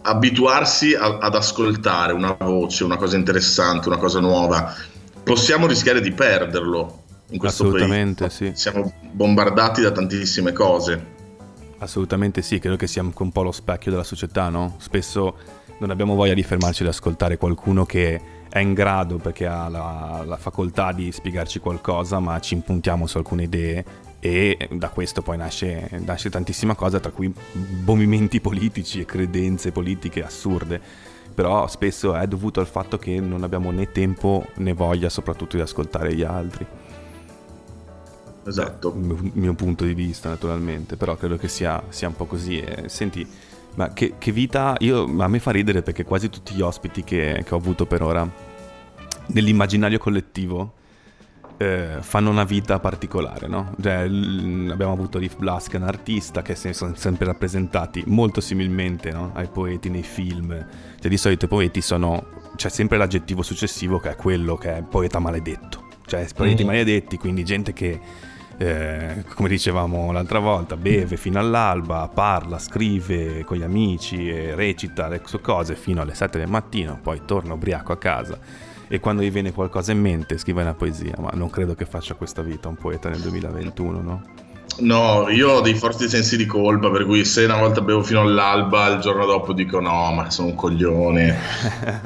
abituarsi 0.00 0.94
a, 0.94 1.18
ad 1.18 1.34
ascoltare 1.34 2.14
una 2.14 2.32
voce, 2.40 2.84
una 2.84 2.96
cosa 2.96 3.16
interessante, 3.16 3.88
una 3.88 3.98
cosa 3.98 4.18
nuova, 4.18 4.74
possiamo 5.22 5.66
rischiare 5.66 6.00
di 6.00 6.12
perderlo 6.12 7.02
in 7.28 7.38
questo 7.38 7.64
Assolutamente, 7.64 8.28
periodo. 8.28 8.56
sì. 8.56 8.62
Siamo 8.62 8.94
bombardati 9.12 9.82
da 9.82 9.90
tantissime 9.90 10.52
cose. 10.52 11.16
Assolutamente 11.80 12.40
sì, 12.40 12.58
credo 12.58 12.76
che 12.76 12.86
sia 12.86 13.02
anche 13.02 13.22
un 13.22 13.30
po' 13.30 13.42
lo 13.42 13.52
specchio 13.52 13.90
della 13.90 14.04
società, 14.04 14.48
no? 14.48 14.76
Spesso 14.78 15.36
non 15.80 15.90
abbiamo 15.90 16.14
voglia 16.14 16.32
di 16.32 16.42
fermarci 16.42 16.82
ad 16.82 16.88
ascoltare 16.88 17.36
qualcuno 17.36 17.84
che 17.84 18.36
è 18.48 18.58
in 18.58 18.72
grado 18.72 19.16
perché 19.16 19.46
ha 19.46 19.68
la, 19.68 20.22
la, 20.24 20.36
facoltà 20.36 20.92
di 20.92 21.12
spiegarci 21.12 21.58
qualcosa, 21.58 22.18
ma 22.18 22.38
ci 22.40 22.54
impuntiamo 22.54 23.06
su 23.06 23.18
alcune 23.18 23.44
idee 23.44 23.84
e 24.20 24.68
da 24.72 24.88
questo 24.88 25.22
poi 25.22 25.36
nasce, 25.36 25.88
nasce 26.04 26.30
tantissima 26.30 26.74
cosa, 26.74 26.98
tra 26.98 27.10
cui 27.10 27.32
movimenti 27.84 28.40
politici 28.40 29.00
e 29.00 29.04
credenze 29.04 29.72
politiche 29.72 30.22
assurde. 30.22 30.80
Però 31.34 31.68
spesso 31.68 32.16
è 32.16 32.26
dovuto 32.26 32.58
al 32.58 32.66
fatto 32.66 32.98
che 32.98 33.20
non 33.20 33.44
abbiamo 33.44 33.70
né 33.70 33.92
tempo 33.92 34.46
né 34.56 34.72
voglia 34.72 35.08
soprattutto 35.08 35.56
di 35.56 35.62
ascoltare 35.62 36.14
gli 36.14 36.22
altri. 36.22 36.66
Esatto. 38.44 38.92
Il 38.96 39.30
mio, 39.34 39.54
punto 39.54 39.84
di 39.84 39.94
vista 39.94 40.30
naturalmente, 40.30 40.96
però 40.96 41.16
credo 41.16 41.36
che 41.36 41.48
sia, 41.48 41.82
sia 41.90 42.08
un 42.08 42.16
po' 42.16 42.24
così. 42.24 42.58
E, 42.58 42.88
senti, 42.88 43.24
ma 43.78 43.92
che, 43.92 44.14
che 44.18 44.32
vita, 44.32 44.74
io, 44.80 45.04
a 45.04 45.28
me 45.28 45.38
fa 45.38 45.52
ridere 45.52 45.82
perché 45.82 46.02
quasi 46.02 46.28
tutti 46.28 46.52
gli 46.52 46.60
ospiti 46.60 47.04
che, 47.04 47.44
che 47.46 47.54
ho 47.54 47.58
avuto 47.58 47.86
per 47.86 48.02
ora, 48.02 48.28
nell'immaginario 49.26 49.98
collettivo, 49.98 50.72
eh, 51.58 51.98
fanno 52.00 52.28
una 52.28 52.42
vita 52.42 52.80
particolare, 52.80 53.46
no? 53.46 53.76
Cioè, 53.80 54.08
l- 54.08 54.68
abbiamo 54.72 54.92
avuto 54.92 55.20
Riff 55.20 55.36
Blask, 55.36 55.74
un 55.74 55.84
artista 55.84 56.42
che 56.42 56.56
si 56.56 56.72
sono 56.72 56.96
sempre 56.96 57.26
rappresentati 57.26 58.02
molto 58.08 58.40
similmente 58.40 59.12
no? 59.12 59.30
ai 59.34 59.46
poeti 59.46 59.90
nei 59.90 60.02
film. 60.02 60.48
Cioè, 60.98 61.08
di 61.08 61.16
solito 61.16 61.44
i 61.44 61.48
poeti 61.48 61.80
sono... 61.80 62.26
c'è 62.56 62.70
sempre 62.70 62.98
l'aggettivo 62.98 63.42
successivo 63.42 64.00
che 64.00 64.10
è 64.10 64.16
quello 64.16 64.56
che 64.56 64.78
è 64.78 64.82
poeta 64.82 65.20
maledetto. 65.20 65.86
Cioè, 66.04 66.26
poeti 66.34 66.64
mm. 66.64 66.66
maledetti, 66.66 67.16
quindi 67.16 67.44
gente 67.44 67.72
che 67.72 68.00
eh, 68.58 69.24
come 69.34 69.48
dicevamo 69.48 70.10
l'altra 70.10 70.40
volta, 70.40 70.76
beve 70.76 71.16
fino 71.16 71.38
all'alba, 71.38 72.10
parla, 72.12 72.58
scrive 72.58 73.44
con 73.44 73.56
gli 73.56 73.62
amici 73.62 74.30
recita 74.50 75.08
le 75.08 75.22
sue 75.24 75.40
cose 75.40 75.76
fino 75.76 76.02
alle 76.02 76.14
7 76.14 76.38
del 76.38 76.48
mattino, 76.48 76.98
poi 77.00 77.22
torna 77.24 77.54
ubriaco 77.54 77.92
a 77.92 77.98
casa 77.98 78.38
e 78.88 79.00
quando 79.00 79.22
gli 79.22 79.30
viene 79.30 79.52
qualcosa 79.52 79.92
in 79.92 80.00
mente 80.00 80.38
scrive 80.38 80.62
una 80.62 80.74
poesia, 80.74 81.14
ma 81.18 81.30
non 81.34 81.50
credo 81.50 81.74
che 81.74 81.84
faccia 81.84 82.14
questa 82.14 82.42
vita 82.42 82.68
un 82.68 82.76
poeta 82.76 83.08
nel 83.08 83.20
2021, 83.20 84.00
no? 84.00 84.22
No, 84.80 85.28
io 85.28 85.50
ho 85.50 85.60
dei 85.60 85.74
forti 85.74 86.08
sensi 86.08 86.36
di 86.36 86.46
colpa, 86.46 86.90
per 86.90 87.04
cui 87.04 87.24
se 87.24 87.44
una 87.44 87.56
volta 87.56 87.80
bevo 87.80 88.02
fino 88.02 88.20
all'alba, 88.20 88.86
il 88.88 89.00
giorno 89.00 89.26
dopo 89.26 89.52
dico 89.52 89.80
no, 89.80 90.12
ma 90.12 90.30
sono 90.30 90.48
un 90.48 90.54
coglione. 90.54 91.36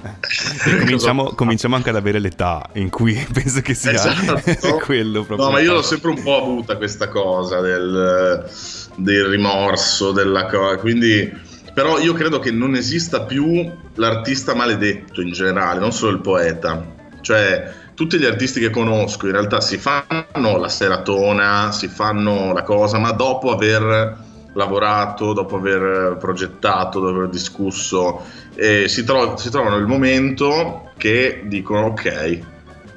cominciamo, 0.81 1.33
cominciamo, 1.35 1.77
anche 1.77 1.91
ad 1.91 1.97
avere 1.97 2.19
l'età 2.19 2.71
in 2.75 2.89
cui 2.89 3.15
penso 3.31 3.61
che 3.61 3.75
sia 3.75 3.93
esatto. 3.93 4.41
quello 4.85 5.23
proprio. 5.23 5.47
No, 5.47 5.53
ma 5.53 5.61
io 5.61 5.75
l'ho 5.75 5.83
sempre 5.83 6.11
un 6.11 6.23
po' 6.23 6.37
avuta 6.37 6.77
questa 6.77 7.09
cosa 7.09 7.61
del, 7.61 8.49
del 8.97 9.25
rimorso, 9.27 10.13
della 10.13 10.47
cosa, 10.47 10.77
quindi... 10.77 11.51
Però 11.75 11.99
io 11.99 12.13
credo 12.13 12.39
che 12.39 12.51
non 12.51 12.75
esista 12.75 13.23
più 13.23 13.71
l'artista 13.95 14.55
maledetto 14.55 15.23
in 15.23 15.33
generale, 15.33 15.81
non 15.81 15.91
solo 15.91 16.13
il 16.13 16.21
poeta. 16.21 16.85
Cioè, 17.23 17.73
tutti 18.03 18.19
gli 18.19 18.25
artisti 18.25 18.59
che 18.59 18.71
conosco 18.71 19.27
in 19.27 19.33
realtà 19.33 19.61
si 19.61 19.79
fanno 19.79 20.57
la 20.59 20.69
seratona, 20.69 21.71
si 21.71 21.87
fanno 21.87 22.53
la 22.53 22.65
cosa, 22.65 22.99
ma 22.99 23.13
dopo 23.13 23.53
aver 23.53 24.19
lavorato, 24.55 25.33
dopo 25.33 25.55
aver 25.55 26.17
progettato, 26.19 26.99
dopo 26.99 27.19
aver 27.19 27.29
discusso, 27.29 28.23
eh, 28.57 28.89
si, 28.89 29.05
tro- 29.05 29.37
si, 29.37 29.51
trovano 29.51 29.77
il 29.77 29.87
momento 29.87 30.91
che 30.97 31.43
dicono 31.45 31.87
ok, 31.87 32.05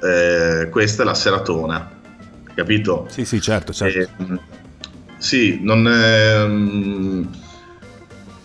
eh, 0.02 0.68
questa 0.70 1.02
è 1.04 1.06
la 1.06 1.14
seratona, 1.14 1.88
capito? 2.52 3.06
Sì, 3.08 3.24
sì, 3.24 3.40
certo, 3.40 3.72
certo. 3.72 3.98
Eh, 3.98 4.38
sì, 5.18 5.60
non 5.62 5.86
è 5.86 6.46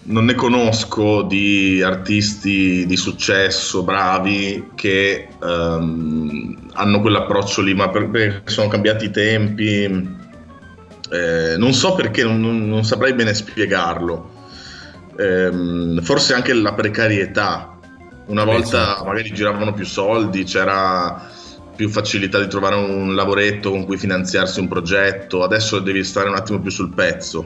non 0.04 0.26
ne 0.26 0.34
conosco 0.34 1.22
di 1.22 1.82
artisti 1.84 2.86
di 2.86 2.96
successo, 2.98 3.84
bravi, 3.84 4.72
che 4.74 5.28
um, 5.40 6.70
hanno 6.74 7.02
quell'approccio 7.02 7.62
lì, 7.62 7.76
ma 7.76 7.90
perché 7.90 8.42
sono 8.46 8.68
cambiati 8.68 9.06
i 9.06 9.12
tempi. 9.12 10.20
Eh, 11.12 11.56
non 11.58 11.74
so 11.74 11.94
perché, 11.94 12.24
non, 12.24 12.68
non 12.68 12.84
saprei 12.84 13.14
bene 13.14 13.34
spiegarlo. 13.34 14.40
Eh, 15.18 16.00
forse 16.02 16.34
anche 16.34 16.54
la 16.54 16.74
precarietà. 16.74 17.78
Una 18.28 18.44
volta 18.46 18.82
esatto. 18.82 19.04
magari 19.06 19.32
giravano 19.34 19.74
più 19.74 19.86
soldi, 19.86 20.46
c'era 20.46 21.30
più 21.76 21.90
facilità 21.90 22.40
di 22.40 22.48
trovare 22.48 22.76
un 22.76 23.14
lavoretto 23.14 23.72
con 23.72 23.86
cui 23.86 23.98
finanziarsi 23.98 24.60
un 24.60 24.68
progetto, 24.68 25.44
adesso 25.44 25.80
devi 25.80 26.04
stare 26.04 26.30
un 26.30 26.36
attimo 26.36 26.60
più 26.60 26.72
sul 26.72 26.94
pezzo. 26.94 27.46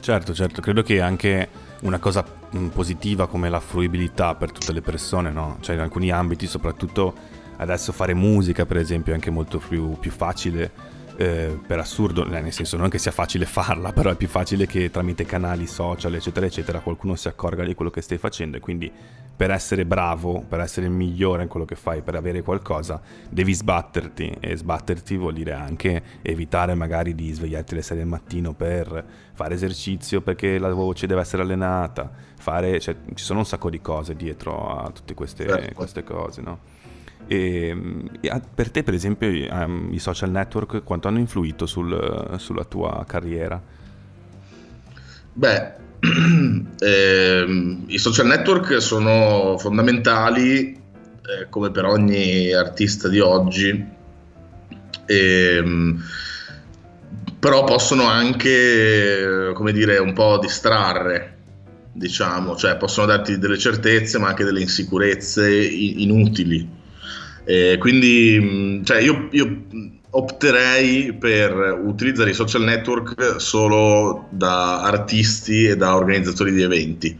Certo, 0.00 0.34
certo, 0.34 0.60
credo 0.60 0.82
che 0.82 1.00
anche 1.00 1.48
una 1.84 1.98
cosa 1.98 2.24
mm, 2.56 2.68
positiva 2.68 3.26
come 3.26 3.48
la 3.48 3.60
fruibilità 3.60 4.34
per 4.34 4.52
tutte 4.52 4.72
le 4.72 4.80
persone, 4.80 5.30
no? 5.30 5.58
Cioè 5.60 5.74
in 5.74 5.80
alcuni 5.80 6.10
ambiti, 6.10 6.46
soprattutto 6.46 7.14
adesso 7.56 7.92
fare 7.92 8.14
musica 8.14 8.66
per 8.66 8.78
esempio 8.78 9.12
è 9.12 9.14
anche 9.14 9.30
molto 9.30 9.58
più, 9.58 9.96
più 9.98 10.10
facile 10.10 10.72
eh, 11.16 11.58
per 11.66 11.78
assurdo, 11.78 12.24
nel 12.24 12.52
senso 12.52 12.76
non 12.76 12.88
che 12.88 12.98
sia 12.98 13.10
facile 13.10 13.46
farla, 13.46 13.92
però 13.94 14.10
è 14.10 14.16
più 14.16 14.28
facile 14.28 14.66
che 14.66 14.90
tramite 14.90 15.24
canali 15.24 15.66
social, 15.66 16.14
eccetera, 16.14 16.46
eccetera, 16.46 16.80
qualcuno 16.80 17.14
si 17.14 17.28
accorga 17.28 17.64
di 17.64 17.74
quello 17.74 17.90
che 17.90 18.00
stai 18.00 18.18
facendo 18.18 18.56
e 18.56 18.60
quindi 18.60 18.90
per 19.36 19.50
essere 19.50 19.84
bravo, 19.84 20.44
per 20.48 20.60
essere 20.60 20.88
migliore 20.88 21.42
in 21.42 21.48
quello 21.48 21.66
che 21.66 21.74
fai, 21.74 22.02
per 22.02 22.14
avere 22.14 22.42
qualcosa, 22.42 23.00
devi 23.28 23.52
sbatterti 23.52 24.36
e 24.38 24.56
sbatterti 24.56 25.16
vuol 25.16 25.32
dire 25.34 25.52
anche 25.52 26.02
evitare 26.22 26.74
magari 26.74 27.14
di 27.14 27.32
svegliarti 27.32 27.72
alle 27.74 27.82
6 27.82 27.96
del 27.96 28.06
mattino 28.06 28.52
per 28.54 29.04
fare 29.32 29.54
esercizio 29.54 30.20
perché 30.20 30.58
la 30.58 30.72
voce 30.72 31.06
deve 31.08 31.20
essere 31.22 31.42
allenata, 31.42 32.10
fare, 32.38 32.78
cioè, 32.78 32.94
ci 33.14 33.24
sono 33.24 33.40
un 33.40 33.46
sacco 33.46 33.70
di 33.70 33.80
cose 33.80 34.14
dietro 34.14 34.68
a 34.68 34.90
tutte 34.90 35.14
queste, 35.14 35.48
certo. 35.48 35.74
queste 35.74 36.04
cose, 36.04 36.40
no? 36.40 36.73
E, 37.26 37.76
e, 38.20 38.42
per 38.54 38.70
te, 38.70 38.82
per 38.82 38.94
esempio, 38.94 39.28
um, 39.28 39.88
i 39.92 39.98
social 39.98 40.30
network 40.30 40.82
quanto 40.82 41.08
hanno 41.08 41.18
influito 41.18 41.66
sul, 41.66 42.34
sulla 42.38 42.64
tua 42.64 43.04
carriera? 43.06 43.60
Beh, 45.32 45.72
eh, 46.78 47.76
i 47.86 47.98
social 47.98 48.26
network 48.26 48.80
sono 48.80 49.56
fondamentali 49.58 50.72
eh, 50.72 51.48
come 51.48 51.70
per 51.70 51.86
ogni 51.86 52.52
artista 52.52 53.08
di 53.08 53.20
oggi, 53.20 53.84
eh, 55.06 55.94
però 57.38 57.64
possono 57.64 58.04
anche, 58.04 59.52
come 59.54 59.72
dire, 59.72 59.98
un 59.98 60.12
po' 60.12 60.38
distrarre 60.38 61.32
diciamo, 61.94 62.56
cioè 62.56 62.76
possono 62.76 63.06
darti 63.06 63.38
delle 63.38 63.56
certezze 63.56 64.18
ma 64.18 64.28
anche 64.28 64.44
delle 64.44 64.60
insicurezze 64.60 65.64
inutili. 65.64 66.82
Eh, 67.44 67.76
quindi 67.78 68.38
mm, 68.40 68.84
cioè 68.84 69.00
io, 69.00 69.28
io, 69.30 69.62
opterei 70.10 71.12
per 71.12 71.78
utilizzare 71.84 72.30
i 72.30 72.34
social 72.34 72.62
network 72.62 73.40
solo 73.40 74.28
da 74.30 74.82
artisti 74.82 75.64
e 75.66 75.76
da 75.76 75.96
organizzatori 75.96 76.52
di 76.52 76.62
eventi. 76.62 77.18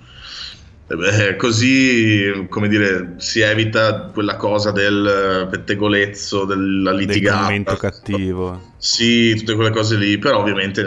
Eh, 0.87 1.37
così, 1.37 2.47
come 2.49 2.69
dire, 2.69 3.15
si 3.17 3.41
evita 3.41 4.11
quella 4.13 4.37
cosa 4.37 4.71
del 4.71 5.49
pettegolezzo, 5.51 6.45
della 6.45 6.93
litigata. 6.93 7.37
Del 7.37 7.45
momento 7.45 7.77
cattivo. 7.77 8.75
Sì, 8.77 9.35
tutte 9.35 9.55
quelle 9.55 9.71
cose 9.71 9.97
lì, 9.97 10.19
però 10.19 10.41
ovviamente 10.41 10.83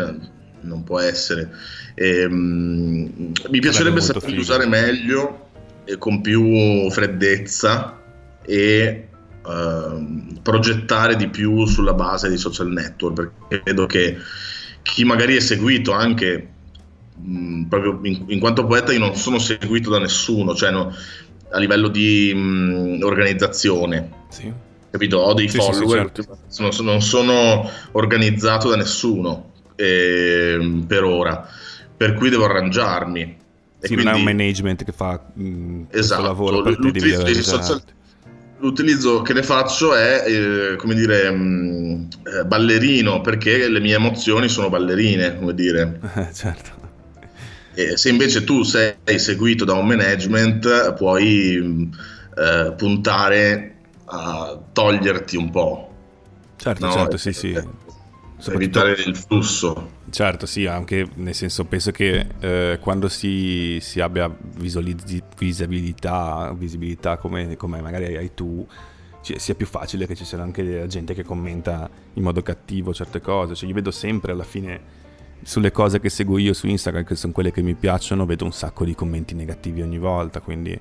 non 0.62 0.84
può 0.84 1.00
essere. 1.00 1.50
E, 1.96 2.26
um, 2.26 3.34
mi 3.50 3.60
piacerebbe 3.60 4.00
saperli 4.02 4.38
usare 4.38 4.68
meglio 4.68 5.48
e 5.84 5.98
con 5.98 6.22
più 6.22 6.90
freddezza 6.92 8.00
e 8.46 9.07
Ehm, 9.50 10.40
progettare 10.42 11.16
di 11.16 11.30
più 11.30 11.66
sulla 11.66 11.94
base 11.94 12.30
di 12.30 12.38
social 12.38 12.70
network, 12.70 13.32
perché 13.48 13.62
vedo 13.64 13.86
che 13.86 14.18
chi 14.82 15.04
magari 15.04 15.36
è 15.36 15.40
seguito 15.40 15.92
anche 15.92 16.48
mh, 17.16 17.64
proprio 17.64 18.00
in, 18.04 18.26
in, 18.28 18.40
quanto 18.40 18.66
poeta 18.66 18.92
io 18.92 19.00
non 19.00 19.16
sono 19.16 19.40
seguito 19.40 19.90
da 19.90 20.00
nessuno, 20.00 20.54
cioè 20.54 20.72
no, 20.72 20.94
a 21.52 21.60
livello 21.60 21.88
di 21.88 22.34
mh, 22.34 23.04
organizzazione. 23.04 24.12
Sì. 24.30 24.52
Capito? 24.90 25.18
Ho 25.20 25.34
dei 25.34 25.50
sì, 25.50 25.58
follower, 25.58 26.12
sì, 26.14 26.22
certo. 26.24 26.38
non, 26.60 26.72
non, 26.82 27.02
sono 27.02 27.70
organizzato 27.92 28.70
da 28.70 28.76
nessuno 28.76 29.52
eh, 29.76 30.84
per 30.88 31.04
ora, 31.04 31.48
per 31.96 32.16
cui 32.16 32.30
devo 32.30 32.46
arrangiarmi. 32.46 33.38
Sì, 33.80 33.94
quindi, 33.94 34.06
non 34.06 34.14
è 34.14 34.18
un 34.18 34.24
management 34.24 34.84
che 34.84 34.92
fa 34.92 35.24
mh, 35.34 35.84
esatto, 35.90 36.24
lavoro 36.24 36.62
per 36.64 36.78
te, 36.80 36.92
devi 36.92 37.12
social, 37.44 37.82
l'utilizzo 38.60 39.22
che 39.22 39.34
ne 39.34 39.44
faccio 39.44 39.96
è, 39.96 40.24
eh, 40.26 40.76
come 40.78 40.96
dire, 40.96 41.32
mh, 41.32 41.36
mm, 41.36 42.04
eh, 42.24 42.46
ballerino, 42.46 43.22
perché 43.22 43.68
le 43.68 43.80
mie 43.80 43.96
emozioni 43.96 44.50
sono 44.50 44.70
ballerine, 44.70 45.38
come 45.38 45.54
dire. 45.54 46.00
certo. 46.34 46.76
E 47.74 47.96
se 47.96 48.10
invece 48.10 48.44
tu 48.44 48.64
sei 48.64 48.96
seguito 49.18 49.64
da 49.64 49.74
un 49.74 49.86
management, 49.86 50.94
puoi 50.94 51.60
mm, 51.62 51.84
eh, 52.36 52.74
puntare 52.76 53.76
a 54.06 54.60
toglierti 54.74 55.38
un 55.38 55.50
po'. 55.52 55.92
Certo, 56.56 56.86
no? 56.86 56.92
certo, 56.92 57.18
sì, 57.18 57.34
sì. 57.34 57.52
Per 57.52 58.54
evitare 58.54 58.92
il 58.94 59.16
flusso. 59.16 59.96
Certo, 60.10 60.46
sì, 60.46 60.66
anche 60.66 61.06
nel 61.16 61.36
senso 61.36 61.66
penso 61.66 61.92
che 61.92 62.28
eh, 62.40 62.80
quando 62.80 63.10
si, 63.10 63.78
si 63.82 64.00
abbia 64.00 64.34
visibilità, 65.38 66.54
visibilità 66.58 67.18
come, 67.18 67.58
come, 67.58 67.82
magari 67.82 68.16
hai 68.16 68.34
tu, 68.34 68.66
cioè, 69.22 69.38
sia 69.38 69.54
più 69.54 69.66
facile 69.66 70.08
che 70.08 70.16
ci 70.16 70.24
sia 70.24 70.42
anche 70.42 70.88
gente 70.88 71.14
che 71.14 71.26
commenta 71.26 71.90
in 72.14 72.24
modo 72.24 72.42
cattivo 72.42 72.94
certe 72.94 73.20
cose. 73.20 73.54
Cioè, 73.54 73.68
io 73.68 73.76
vedo 73.76 73.92
sempre 73.92 74.32
alla 74.32 74.46
fine 74.46 75.06
sulle 75.44 75.72
cose 75.72 76.00
che 76.00 76.10
seguo 76.10 76.38
io 76.38 76.54
su 76.54 76.68
Instagram, 76.68 77.04
che 77.04 77.16
sono 77.16 77.34
quelle 77.34 77.52
che 77.52 77.62
mi 77.62 77.76
piacciono, 77.76 78.26
vedo 78.26 78.46
un 78.46 78.54
sacco 78.54 78.86
di 78.86 78.96
commenti 78.96 79.36
negativi 79.36 79.82
ogni 79.82 80.00
volta, 80.00 80.40
quindi 80.40 80.80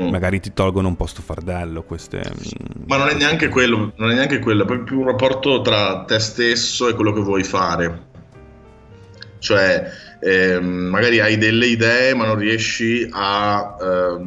mm. 0.00 0.08
magari 0.08 0.40
ti 0.40 0.52
tolgono 0.52 0.88
un 0.88 0.96
po' 0.96 1.06
sto 1.06 1.22
fardello 1.22 1.84
queste... 1.84 2.18
Mm, 2.18 2.82
Ma 2.88 2.96
non 2.96 3.08
è 3.08 3.14
neanche 3.14 3.48
quello, 3.48 3.92
non 3.96 4.10
è 4.10 4.14
neanche 4.14 4.40
quello, 4.40 4.64
è 4.64 4.66
proprio 4.66 4.84
più 4.84 4.98
un 4.98 5.06
rapporto 5.06 5.62
tra 5.62 6.02
te 6.02 6.18
stesso 6.18 6.88
e 6.88 6.94
quello 6.94 7.12
che 7.12 7.20
vuoi 7.20 7.44
fare 7.44 8.12
cioè 9.44 9.92
eh, 10.20 10.58
magari 10.58 11.20
hai 11.20 11.36
delle 11.36 11.66
idee 11.66 12.14
ma 12.14 12.24
non 12.24 12.36
riesci 12.36 13.06
a 13.10 13.76
eh, 13.78 14.22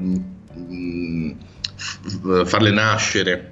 farle 2.46 2.72
nascere. 2.72 3.52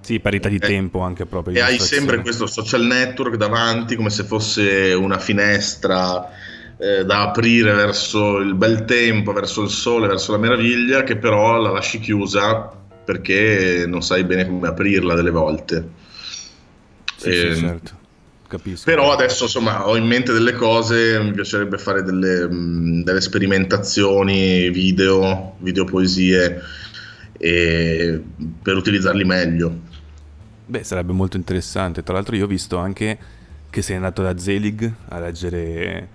Sì, 0.00 0.18
parità 0.20 0.48
di 0.48 0.56
eh, 0.56 0.60
tempo 0.60 1.00
anche 1.00 1.26
proprio. 1.26 1.54
E 1.54 1.60
hai 1.60 1.78
sempre 1.78 2.22
questo 2.22 2.46
social 2.46 2.82
network 2.82 3.36
davanti 3.36 3.94
come 3.94 4.08
se 4.08 4.24
fosse 4.24 4.94
una 4.94 5.18
finestra 5.18 6.30
eh, 6.78 7.04
da 7.04 7.20
aprire 7.28 7.74
verso 7.74 8.38
il 8.38 8.54
bel 8.54 8.86
tempo, 8.86 9.32
verso 9.32 9.62
il 9.62 9.68
sole, 9.68 10.08
verso 10.08 10.32
la 10.32 10.38
meraviglia, 10.38 11.02
che 11.02 11.18
però 11.18 11.60
la 11.60 11.70
lasci 11.70 12.00
chiusa 12.00 12.72
perché 13.04 13.84
non 13.86 14.02
sai 14.02 14.24
bene 14.24 14.46
come 14.46 14.68
aprirla 14.68 15.14
delle 15.14 15.30
volte. 15.30 15.88
Sì, 17.16 17.28
e, 17.28 17.32
sì 17.32 17.46
ehm, 17.46 17.54
certo. 17.58 17.98
Capisco. 18.50 18.90
Però 18.90 19.12
adesso 19.12 19.44
insomma 19.44 19.86
ho 19.86 19.96
in 19.96 20.04
mente 20.04 20.32
delle 20.32 20.54
cose, 20.54 21.20
mi 21.22 21.30
piacerebbe 21.30 21.78
fare 21.78 22.02
delle, 22.02 22.48
mh, 22.48 23.04
delle 23.04 23.20
sperimentazioni, 23.20 24.70
video, 24.70 25.54
video 25.58 25.84
poesie 25.84 26.60
e, 27.38 28.20
per 28.60 28.74
utilizzarli 28.74 29.24
meglio. 29.24 29.72
Beh, 30.66 30.82
sarebbe 30.82 31.12
molto 31.12 31.36
interessante. 31.36 32.02
Tra 32.02 32.14
l'altro 32.14 32.34
io 32.34 32.46
ho 32.46 32.48
visto 32.48 32.76
anche 32.76 33.18
che 33.70 33.82
sei 33.82 33.94
andato 33.94 34.20
da 34.20 34.36
Zelig 34.36 34.92
a 35.10 35.20
leggere, 35.20 36.08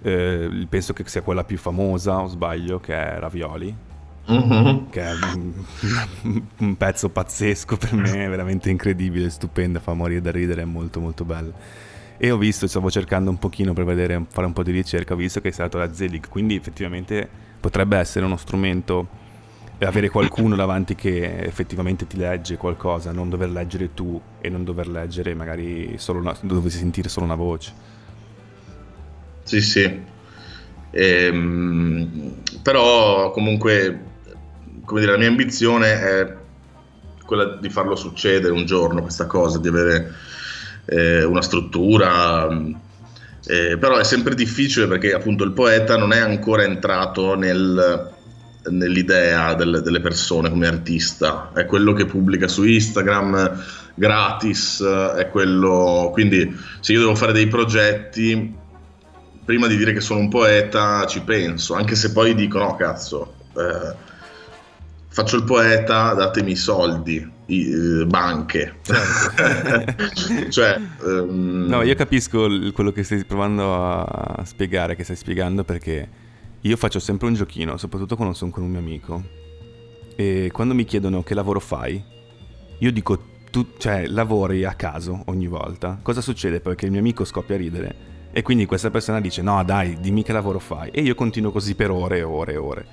eh, 0.00 0.66
penso 0.68 0.92
che 0.92 1.02
sia 1.06 1.22
quella 1.22 1.42
più 1.42 1.58
famosa, 1.58 2.20
o 2.20 2.28
sbaglio, 2.28 2.78
che 2.78 2.94
è 2.94 3.18
Ravioli. 3.18 3.74
Mm-hmm. 4.30 4.90
Che 4.90 5.00
è 5.02 5.12
un, 5.34 5.52
un, 6.58 6.76
pezzo 6.76 7.10
pazzesco 7.10 7.76
per 7.76 7.92
me, 7.94 8.26
veramente 8.28 8.70
incredibile, 8.70 9.28
stupenda, 9.30 9.80
fa 9.80 9.92
morire 9.92 10.20
da 10.20 10.30
ridere, 10.30 10.62
è 10.62 10.64
molto 10.64 11.00
molto 11.00 11.24
bello. 11.24 11.52
E 12.16 12.30
ho 12.30 12.38
visto, 12.38 12.66
stavo 12.66 12.90
cercando 12.90 13.28
un 13.30 13.38
pochino 13.38 13.72
per 13.72 13.84
vedere, 13.84 14.24
fare 14.28 14.46
un 14.46 14.52
po' 14.52 14.62
di 14.62 14.70
ricerca, 14.70 15.14
ho 15.14 15.16
visto 15.16 15.40
che 15.40 15.48
è 15.48 15.52
stato 15.52 15.78
da 15.78 15.92
Zelig, 15.92 16.28
quindi 16.28 16.54
effettivamente 16.54 17.28
potrebbe 17.60 17.98
essere 17.98 18.24
uno 18.24 18.36
strumento 18.36 19.22
avere 19.80 20.08
qualcuno 20.08 20.54
davanti 20.56 20.94
che 20.94 21.40
effettivamente 21.40 22.06
ti 22.06 22.16
legge 22.16 22.56
qualcosa, 22.56 23.12
non 23.12 23.28
dover 23.28 23.50
leggere 23.50 23.92
tu 23.92 24.20
e 24.40 24.48
non 24.48 24.64
dover 24.64 24.88
leggere 24.88 25.34
magari 25.34 25.94
solo 25.98 26.20
una, 26.20 26.36
dovessi 26.40 26.78
sentire 26.78 27.08
solo 27.08 27.26
una 27.26 27.34
voce. 27.34 27.72
Sì, 29.42 29.60
sì. 29.60 30.02
Ehm, 30.90 32.36
però 32.62 33.30
comunque, 33.32 34.12
come 34.84 35.00
dire, 35.00 35.12
la 35.12 35.18
mia 35.18 35.28
ambizione 35.28 36.00
è 36.00 36.36
quella 37.24 37.56
di 37.60 37.70
farlo 37.70 37.96
succedere 37.96 38.52
un 38.52 38.66
giorno, 38.66 39.02
questa 39.02 39.26
cosa, 39.26 39.58
di 39.58 39.68
avere 39.68 40.12
eh, 40.86 41.24
una 41.24 41.42
struttura. 41.42 42.48
Eh, 43.46 43.76
però 43.78 43.96
è 43.96 44.04
sempre 44.04 44.34
difficile 44.34 44.86
perché 44.86 45.12
appunto 45.12 45.44
il 45.44 45.52
poeta 45.52 45.98
non 45.98 46.12
è 46.12 46.18
ancora 46.18 46.62
entrato 46.62 47.34
nel, 47.34 48.10
nell'idea 48.70 49.54
del, 49.54 49.82
delle 49.82 50.00
persone 50.00 50.48
come 50.48 50.66
artista, 50.66 51.50
è 51.54 51.66
quello 51.66 51.92
che 51.92 52.06
pubblica 52.06 52.48
su 52.48 52.64
Instagram 52.64 53.62
gratis, 53.94 54.82
è 54.82 55.28
quello... 55.30 56.10
Quindi 56.12 56.56
se 56.80 56.92
io 56.92 57.00
devo 57.00 57.14
fare 57.14 57.32
dei 57.32 57.48
progetti, 57.48 58.54
prima 59.44 59.66
di 59.66 59.76
dire 59.76 59.92
che 59.92 60.00
sono 60.00 60.20
un 60.20 60.28
poeta 60.28 61.06
ci 61.06 61.20
penso, 61.20 61.74
anche 61.74 61.94
se 61.94 62.12
poi 62.12 62.34
dico 62.34 62.58
no 62.58 62.76
cazzo, 62.76 63.34
eh, 63.56 64.12
faccio 65.14 65.36
il 65.36 65.44
poeta, 65.44 66.12
datemi 66.12 66.50
i 66.50 66.56
soldi, 66.56 67.30
i, 67.46 68.00
eh, 68.00 68.04
banche. 68.04 68.78
Certo. 68.82 70.50
cioè, 70.50 70.80
um... 71.04 71.66
No, 71.68 71.82
io 71.82 71.94
capisco 71.94 72.48
quello 72.72 72.90
che 72.90 73.04
stai 73.04 73.24
provando 73.24 73.74
a 73.74 74.42
spiegare, 74.44 74.96
che 74.96 75.04
stai 75.04 75.14
spiegando 75.14 75.62
perché 75.62 76.08
io 76.60 76.76
faccio 76.76 76.98
sempre 76.98 77.28
un 77.28 77.34
giochino, 77.34 77.76
soprattutto 77.76 78.16
quando 78.16 78.34
sono 78.34 78.50
con 78.50 78.64
un 78.64 78.70
mio 78.70 78.80
amico. 78.80 79.22
E 80.16 80.50
quando 80.52 80.74
mi 80.74 80.84
chiedono 80.84 81.22
che 81.22 81.34
lavoro 81.34 81.60
fai, 81.60 82.02
io 82.78 82.90
dico, 82.90 83.22
tu, 83.52 83.68
cioè, 83.78 84.08
lavori 84.08 84.64
a 84.64 84.74
caso 84.74 85.22
ogni 85.26 85.46
volta. 85.46 86.00
Cosa 86.02 86.20
succede? 86.22 86.58
Perché 86.58 86.86
il 86.86 86.90
mio 86.90 87.00
amico 87.00 87.24
scoppia 87.24 87.54
a 87.54 87.58
ridere. 87.58 87.96
E 88.32 88.42
quindi 88.42 88.66
questa 88.66 88.90
persona 88.90 89.20
dice, 89.20 89.42
no 89.42 89.62
dai, 89.62 89.96
dimmi 90.00 90.24
che 90.24 90.32
lavoro 90.32 90.58
fai. 90.58 90.90
E 90.90 91.02
io 91.02 91.14
continuo 91.14 91.52
così 91.52 91.76
per 91.76 91.92
ore 91.92 92.18
e 92.18 92.22
ore 92.24 92.52
e 92.54 92.56
ore. 92.56 92.86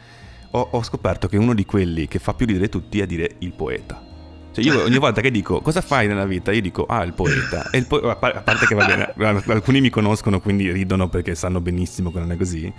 Ho, 0.51 0.67
ho 0.71 0.83
scoperto 0.83 1.27
che 1.27 1.37
uno 1.37 1.53
di 1.53 1.65
quelli 1.65 2.07
che 2.07 2.19
fa 2.19 2.33
più 2.33 2.45
ridere 2.45 2.69
tutti 2.69 2.99
è 2.99 3.05
dire 3.05 3.35
il 3.39 3.53
poeta. 3.53 4.09
Cioè 4.51 4.65
io 4.65 4.83
ogni 4.83 4.97
volta 4.97 5.21
che 5.21 5.31
dico 5.31 5.61
cosa 5.61 5.79
fai 5.79 6.07
nella 6.07 6.25
vita, 6.25 6.51
io 6.51 6.61
dico 6.61 6.85
ah 6.85 7.03
il 7.03 7.13
poeta. 7.13 7.69
E 7.71 7.77
il 7.77 7.87
po- 7.87 8.01
a 8.01 8.15
parte 8.15 8.65
che 8.67 8.75
va 8.75 8.85
bene, 8.85 9.13
alcuni 9.47 9.79
mi 9.79 9.89
conoscono 9.89 10.41
quindi 10.41 10.69
ridono 10.71 11.07
perché 11.07 11.35
sanno 11.35 11.61
benissimo 11.61 12.11
che 12.11 12.19
non 12.19 12.31
è 12.31 12.37
così. 12.37 12.71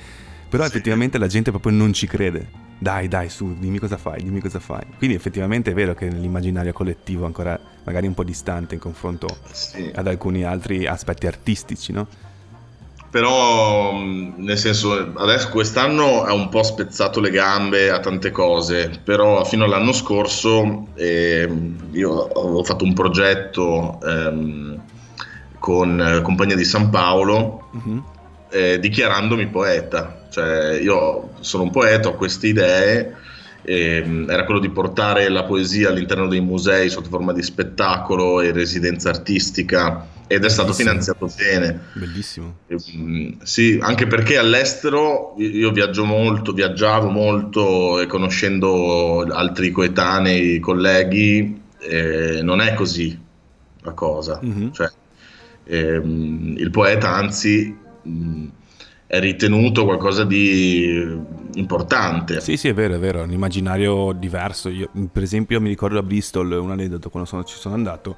Però 0.50 0.64
effettivamente 0.64 1.16
la 1.16 1.28
gente 1.28 1.50
proprio 1.50 1.72
non 1.72 1.94
ci 1.94 2.06
crede. 2.06 2.46
Dai, 2.78 3.08
dai, 3.08 3.30
su, 3.30 3.56
dimmi 3.58 3.78
cosa 3.78 3.96
fai, 3.96 4.22
dimmi 4.22 4.40
cosa 4.40 4.58
fai. 4.58 4.82
Quindi 4.98 5.16
effettivamente 5.16 5.70
è 5.70 5.74
vero 5.74 5.94
che 5.94 6.11
nell'immaginario 6.11 6.74
collettivo 6.74 7.24
ancora 7.24 7.58
magari 7.85 8.06
un 8.06 8.12
po' 8.12 8.24
distante 8.24 8.74
in 8.74 8.80
confronto 8.80 9.28
sì. 9.50 9.90
ad 9.94 10.06
alcuni 10.06 10.44
altri 10.44 10.85
aspetti 10.85 11.26
artistici, 11.26 11.92
no? 11.92 12.06
Però, 13.12 13.92
nel 13.94 14.57
senso, 14.57 15.12
adesso 15.16 15.51
quest'anno 15.51 16.22
ha 16.22 16.33
un 16.33 16.48
po' 16.48 16.62
spezzato 16.62 17.20
le 17.20 17.29
gambe 17.29 17.90
a 17.90 18.01
tante 18.01 18.31
cose, 18.31 18.90
però 19.05 19.44
fino 19.44 19.64
all'anno 19.64 19.92
scorso 19.92 20.87
eh, 20.94 21.46
io 21.90 22.11
ho 22.11 22.64
fatto 22.64 22.85
un 22.85 22.94
progetto 22.94 24.01
ehm, 24.03 24.83
con 25.59 26.20
Compagnia 26.22 26.57
di 26.57 26.64
San 26.64 26.88
Paolo 26.88 27.68
mm-hmm. 27.77 27.98
eh, 28.51 28.79
dichiarandomi 28.79 29.46
poeta 29.48 30.22
cioè, 30.33 30.79
io 30.81 31.35
sono 31.40 31.64
un 31.64 31.70
poeta, 31.70 32.09
ho 32.09 32.14
queste 32.14 32.46
idee, 32.46 33.14
e, 33.62 34.25
era 34.29 34.44
quello 34.44 34.61
di 34.61 34.70
portare 34.70 35.29
la 35.29 35.44
poesia 35.44 35.88
all'interno 35.88 36.27
dei 36.27 36.40
musei 36.40 36.88
sotto 36.90 37.09
forma 37.09 37.33
di 37.33 37.42
spettacolo 37.42 38.40
e 38.40 38.53
residenza 38.53 39.09
artistica 39.09 40.09
ed 40.27 40.44
è 40.44 40.48
stato 40.48 40.72
finanziato 40.72 41.31
bene. 41.37 41.81
Bellissimo. 41.92 42.57
E, 42.66 42.77
sì, 43.42 43.79
anche 43.81 44.07
perché 44.07 44.38
all'estero 44.38 45.35
io 45.37 45.70
viaggio 45.72 46.05
molto, 46.05 46.53
viaggiavo 46.53 47.09
molto 47.09 48.01
e 48.01 48.07
conoscendo 48.07 49.20
altri 49.31 49.70
coetanei, 49.70 50.59
colleghi, 50.59 51.61
eh, 51.81 52.40
non 52.42 52.61
è 52.61 52.75
così 52.75 53.18
la 53.83 53.92
cosa. 53.92 54.40
Mm-hmm. 54.42 54.70
Cioè, 54.70 54.90
ehm, 55.64 56.55
il 56.57 56.70
poeta 56.70 57.11
anzi... 57.11 57.77
Mh, 58.03 58.46
è 59.12 59.20
ritenuto 59.20 59.85
qualcosa 59.85 60.25
di 60.25 61.20
importante. 61.57 62.40
Sì, 62.40 62.57
sì, 62.57 62.68
è 62.68 62.72
vero, 62.72 62.94
è 62.94 62.98
vero, 62.98 63.20
è 63.20 63.25
un 63.25 63.33
immaginario 63.33 64.12
diverso. 64.12 64.70
Io, 64.70 64.88
per 65.12 65.22
esempio, 65.22 65.61
mi 65.61 65.68
ricordo 65.68 65.98
a 65.98 66.03
Bristol 66.03 66.51
un 66.53 66.70
aneddoto 66.70 67.11
quando 67.11 67.29
sono, 67.29 67.44
ci 67.44 67.59
sono 67.59 67.75
andato, 67.75 68.16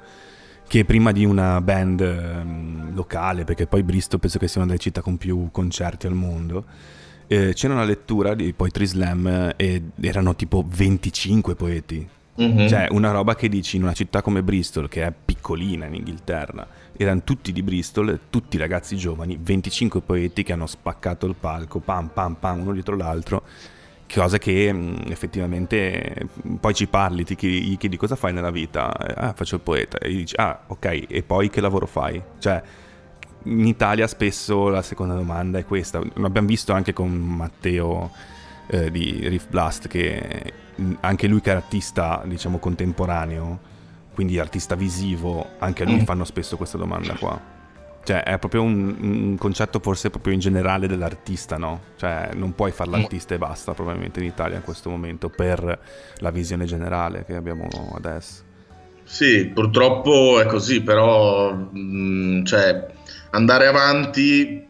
che 0.65 0.85
prima 0.85 1.11
di 1.11 1.25
una 1.25 1.59
band 1.59 1.99
um, 1.99 2.95
locale, 2.95 3.43
perché 3.43 3.67
poi 3.67 3.83
Bristol 3.83 4.21
penso 4.21 4.39
che 4.39 4.47
sia 4.47 4.61
una 4.61 4.69
delle 4.69 4.79
città 4.79 5.01
con 5.01 5.17
più 5.17 5.49
concerti 5.51 6.07
al 6.07 6.13
mondo, 6.13 6.63
eh, 7.27 7.51
c'era 7.53 7.73
una 7.73 7.83
lettura 7.83 8.33
di 8.33 8.53
Poetry 8.53 8.85
Slam 8.85 9.51
e 9.57 9.81
erano 9.99 10.33
tipo 10.33 10.63
25 10.65 11.55
poeti. 11.55 12.07
Mm-hmm. 12.41 12.67
Cioè, 12.67 12.87
una 12.91 13.11
roba 13.11 13.33
che 13.35 13.47
dici 13.47 13.77
in 13.77 13.83
una 13.83 13.93
città 13.93 14.21
come 14.21 14.43
Bristol, 14.43 14.89
che 14.89 15.05
è 15.05 15.13
piccolina 15.13 15.85
in 15.85 15.93
Inghilterra, 15.95 16.67
erano 16.97 17.21
tutti 17.23 17.53
di 17.53 17.63
Bristol, 17.63 18.19
tutti 18.29 18.57
ragazzi 18.57 18.97
giovani, 18.97 19.37
25 19.41 20.01
poeti 20.01 20.43
che 20.43 20.51
hanno 20.51 20.67
spaccato 20.67 21.25
il 21.27 21.35
palco, 21.39 21.79
pam 21.79 22.09
pam 22.09 22.35
pam, 22.35 22.59
uno 22.59 22.73
dietro 22.73 22.97
l'altro, 22.97 23.43
cosa 24.13 24.37
che 24.37 24.71
mh, 24.71 24.77
mm, 24.77 24.95
effettivamente 25.11 26.27
poi 26.59 26.73
ci 26.73 26.87
parli, 26.87 27.23
ti 27.23 27.35
chiedi, 27.35 27.61
gli 27.63 27.77
chiedi 27.77 27.95
cosa 27.95 28.17
fai 28.17 28.33
nella 28.33 28.51
vita, 28.51 28.91
ah 28.91 29.33
faccio 29.33 29.55
il 29.55 29.61
poeta, 29.61 29.97
e 29.97 30.09
dici 30.09 30.35
ah 30.35 30.59
ok, 30.67 31.05
e 31.07 31.23
poi 31.23 31.49
che 31.49 31.61
lavoro 31.61 31.85
fai? 31.85 32.21
Cioè, 32.37 32.61
in 33.43 33.65
Italia 33.65 34.07
spesso 34.07 34.67
la 34.67 34.81
seconda 34.81 35.13
domanda 35.13 35.57
è 35.57 35.65
questa, 35.65 36.01
l'abbiamo 36.15 36.47
visto 36.47 36.73
anche 36.73 36.91
con 36.91 37.11
Matteo 37.11 38.11
eh, 38.67 38.91
di 38.91 39.27
Riff 39.27 39.47
Blast, 39.47 39.87
che 39.87 40.53
mm, 40.79 40.93
anche 41.01 41.27
lui 41.27 41.41
che 41.41 41.51
è 41.51 41.55
artista, 41.55 42.23
diciamo, 42.25 42.57
contemporaneo, 42.57 43.59
quindi 44.13 44.39
artista 44.39 44.75
visivo, 44.75 45.51
anche 45.59 45.83
a 45.83 45.85
lui 45.85 46.01
mm. 46.01 46.05
fanno 46.05 46.23
spesso 46.23 46.57
questa 46.57 46.77
domanda 46.77 47.13
qua. 47.15 47.53
Cioè, 48.03 48.21
è 48.21 48.37
proprio 48.37 48.61
un, 48.61 48.95
un, 48.99 49.35
concetto 49.37 49.79
forse 49.79 50.11
proprio 50.11 50.33
in 50.33 50.39
generale 50.39 50.85
dell'artista, 50.85 51.57
no? 51.57 51.81
Cioè, 51.95 52.29
non 52.35 52.53
puoi 52.53 52.71
fare 52.71 52.91
l'artista 52.91 53.33
e 53.33 53.39
basta, 53.39 53.73
probabilmente 53.73 54.19
in 54.19 54.27
Italia 54.27 54.57
in 54.57 54.63
questo 54.63 54.91
momento, 54.91 55.29
per 55.29 55.79
la 56.17 56.29
visione 56.29 56.65
generale 56.65 57.25
che 57.25 57.35
abbiamo 57.35 57.67
adesso. 57.95 58.43
Sì, 59.03 59.47
purtroppo 59.47 60.39
è 60.39 60.45
così, 60.45 60.81
però 60.81 61.51
mh, 61.53 61.79
mm, 61.79 62.43
cioè, 62.43 62.85
andare 63.31 63.67
avanti 63.67 64.64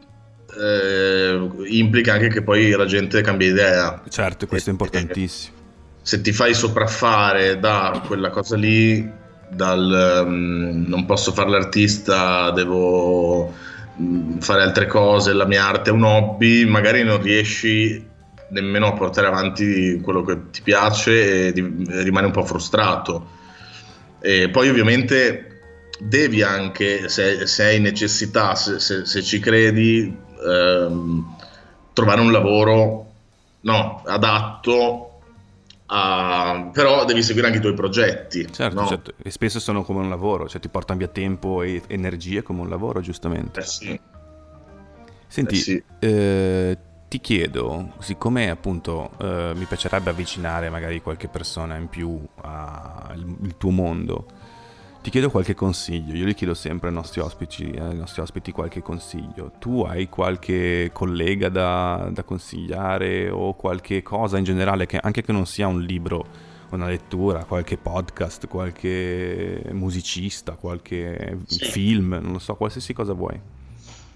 eh, 0.59 1.49
implica 1.67 2.13
anche 2.13 2.29
che 2.29 2.41
poi 2.41 2.71
la 2.71 2.85
gente 2.85 3.21
cambia 3.21 3.49
idea. 3.49 4.01
Certo, 4.09 4.47
questo 4.47 4.69
e, 4.69 4.71
è 4.71 4.75
importantissimo. 4.75 5.55
Se 6.01 6.21
ti 6.21 6.31
fai 6.31 6.53
sopraffare 6.53 7.59
da 7.59 8.01
quella 8.05 8.29
cosa 8.29 8.55
lì, 8.55 9.23
dal 9.49 10.23
um, 10.25 10.85
non 10.87 11.05
posso 11.05 11.31
fare 11.31 11.49
l'artista, 11.49 12.51
devo 12.51 13.53
um, 13.97 14.39
fare 14.39 14.61
altre 14.61 14.87
cose, 14.87 15.33
la 15.33 15.45
mia 15.45 15.65
arte 15.65 15.89
è 15.89 15.93
un 15.93 16.03
hobby, 16.03 16.65
magari 16.65 17.03
non 17.03 17.21
riesci 17.21 18.13
nemmeno 18.49 18.87
a 18.87 18.93
portare 18.93 19.27
avanti 19.27 19.99
quello 20.01 20.23
che 20.23 20.51
ti 20.51 20.61
piace 20.61 21.47
e, 21.47 21.53
di, 21.53 21.85
e 21.89 22.03
rimani 22.03 22.27
un 22.27 22.31
po' 22.31 22.45
frustrato. 22.45 23.31
E 24.21 24.49
poi 24.49 24.69
ovviamente 24.69 25.55
devi 25.99 26.41
anche, 26.41 27.09
se, 27.09 27.47
se 27.47 27.63
hai 27.63 27.79
necessità, 27.79 28.55
se, 28.55 28.79
se, 28.79 29.05
se 29.05 29.21
ci 29.21 29.39
credi, 29.39 30.15
ehm, 30.43 31.35
trovare 31.93 32.21
un 32.21 32.31
lavoro 32.31 33.05
no, 33.61 34.01
adatto 34.05 35.09
Uh, 35.87 36.71
però 36.71 37.05
devi 37.05 37.21
seguire 37.21 37.45
anche 37.45 37.59
i 37.59 37.61
tuoi 37.61 37.75
progetti. 37.75 38.51
Certo, 38.51 38.81
no? 38.81 38.87
certo, 38.87 39.13
e 39.21 39.29
spesso 39.29 39.59
sono 39.59 39.83
come 39.83 39.99
un 39.99 40.09
lavoro, 40.09 40.49
cioè 40.49 40.59
ti 40.59 40.67
portano 40.67 40.97
via 40.97 41.07
tempo 41.09 41.61
e 41.61 41.83
energie 41.87 42.41
come 42.41 42.61
un 42.61 42.69
lavoro, 42.69 43.01
giustamente. 43.01 43.59
Eh 43.59 43.63
sì. 43.63 43.99
Senti, 45.27 45.55
eh 45.55 45.59
sì. 45.59 45.83
Eh, 45.99 46.77
ti 47.07 47.21
chiedo, 47.21 47.93
siccome 47.99 48.49
appunto 48.49 49.11
eh, 49.19 49.51
mi 49.55 49.65
piacerebbe 49.65 50.09
avvicinare 50.09 50.69
magari 50.71 51.01
qualche 51.01 51.27
persona 51.27 51.75
in 51.75 51.87
più 51.87 52.19
al 52.41 53.53
tuo 53.57 53.69
mondo, 53.69 54.25
Ti 55.05 55.11
chiedo 55.11 55.29
qualche 55.29 55.53
consiglio, 55.53 56.15
io 56.15 56.25
gli 56.25 56.33
chiedo 56.33 56.55
sempre 56.55 56.87
ai 56.87 56.95
nostri 56.95 57.21
ospiti, 57.21 57.75
ai 57.79 57.95
nostri 57.95 58.23
ospiti 58.23 58.51
qualche 58.51 58.81
consiglio. 58.81 59.51
Tu 59.59 59.81
hai 59.81 60.09
qualche 60.09 60.89
collega 60.91 61.47
da, 61.49 62.09
da, 62.11 62.23
consigliare 62.23 63.29
o 63.29 63.53
qualche 63.53 64.01
cosa 64.01 64.39
in 64.39 64.43
generale, 64.43 64.87
che, 64.87 64.97
anche 64.97 65.21
che 65.21 65.31
non 65.31 65.45
sia 65.45 65.67
un 65.67 65.79
libro, 65.79 66.25
una 66.71 66.87
lettura, 66.87 67.43
qualche 67.43 67.77
podcast, 67.77 68.47
qualche 68.47 69.61
musicista, 69.73 70.53
qualche 70.53 71.37
sì. 71.45 71.65
film, 71.65 72.17
non 72.19 72.31
lo 72.31 72.39
so, 72.39 72.55
qualsiasi 72.55 72.91
cosa 72.93 73.13
vuoi. 73.13 73.39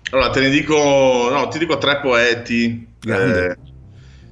Allora, 0.10 0.32
te 0.32 0.39
ne 0.39 0.49
dico, 0.49 1.30
no, 1.32 1.47
ti 1.49 1.60
dico 1.60 1.78
tre 1.78 1.99
poeti. 1.99 2.88
Eh, 3.06 3.56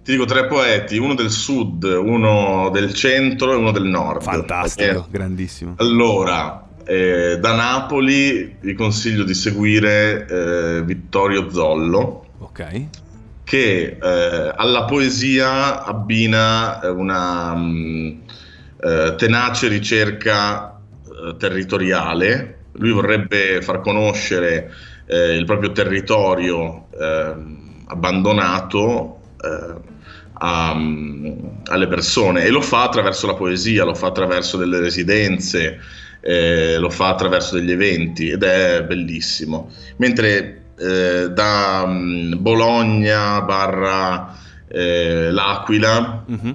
ti 0.08 0.14
dico 0.14 0.24
tre 0.24 0.46
poeti, 0.46 0.98
uno 0.98 1.16
del 1.16 1.30
sud, 1.30 1.84
uno 1.84 2.70
del 2.72 2.94
centro 2.94 3.52
e 3.52 3.56
uno 3.58 3.72
del 3.72 3.84
nord. 3.84 4.22
Fantastico, 4.22 5.00
eh, 5.00 5.12
grandissimo. 5.12 5.74
Allora, 5.80 6.66
eh, 6.86 7.38
da 7.42 7.54
Napoli 7.54 8.56
vi 8.62 8.74
consiglio 8.74 9.26
di 9.26 9.34
seguire 9.34 10.26
eh, 10.26 10.82
Vittorio 10.86 11.50
Zollo. 11.50 12.26
Ok. 12.38 12.84
Che 13.44 13.98
eh, 14.02 14.54
alla 14.56 14.86
poesia 14.86 15.84
abbina 15.84 16.80
una 16.84 17.52
um, 17.52 18.22
tenace 19.18 19.68
ricerca 19.68 20.80
territoriale. 21.38 22.60
Lui 22.76 22.92
vorrebbe 22.92 23.62
far 23.62 23.82
conoscere 23.82 24.72
il 25.08 25.44
proprio 25.44 25.74
territorio 25.74 26.88
ehm, 26.98 27.84
abbandonato 27.88 29.20
a, 30.40 30.76
alle 31.66 31.88
persone 31.88 32.44
e 32.44 32.50
lo 32.50 32.62
fa 32.62 32.84
attraverso 32.84 33.28
la 33.28 33.34
poesia, 33.34 33.84
lo 33.84 33.96
fa 33.96 34.08
attraverso 34.08 34.58
delle 34.58 34.80
residenze, 34.80 35.80
eh, 36.22 36.78
lo 36.78 36.90
fa 36.90 37.10
attraverso 37.10 37.56
degli 37.56 37.72
eventi 37.72 38.30
ed 38.30 38.44
è 38.44 38.84
bellissimo. 38.84 39.72
Mentre 39.98 40.66
eh, 40.78 41.30
da 41.32 41.84
um, 41.86 42.36
Bologna 42.40 43.42
barra 43.42 44.36
eh, 44.68 45.32
L'Aquila 45.32 46.26
mm-hmm. 46.30 46.54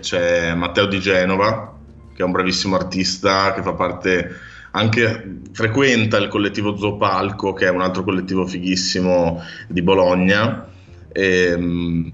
c'è 0.00 0.54
Matteo 0.54 0.86
di 0.86 0.98
Genova, 0.98 1.76
che 2.14 2.22
è 2.22 2.24
un 2.24 2.32
bravissimo 2.32 2.74
artista 2.74 3.52
che 3.54 3.62
fa 3.62 3.74
parte 3.74 4.48
anche 4.72 5.40
frequenta 5.52 6.16
il 6.16 6.28
collettivo 6.28 6.76
Zopalco, 6.76 7.52
che 7.52 7.66
è 7.66 7.70
un 7.70 7.80
altro 7.80 8.04
collettivo 8.04 8.46
fighissimo 8.46 9.42
di 9.68 9.82
Bologna. 9.82 10.66
E, 11.12 11.52
um, 11.54 12.10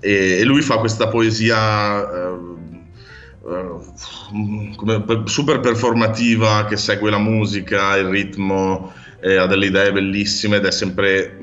e, 0.00 0.42
lui 0.44 0.62
fa 0.62 0.78
questa 0.78 1.08
poesia 1.08 2.10
eh, 2.10 2.38
eh, 3.46 5.22
super 5.24 5.60
performativa 5.60 6.64
che 6.64 6.76
segue 6.76 7.10
la 7.10 7.18
musica, 7.18 7.96
il 7.96 8.06
ritmo, 8.06 8.92
ha 9.22 9.46
delle 9.46 9.66
idee 9.66 9.92
bellissime 9.92 10.56
ed 10.56 10.64
è 10.64 10.70
sempre 10.70 11.36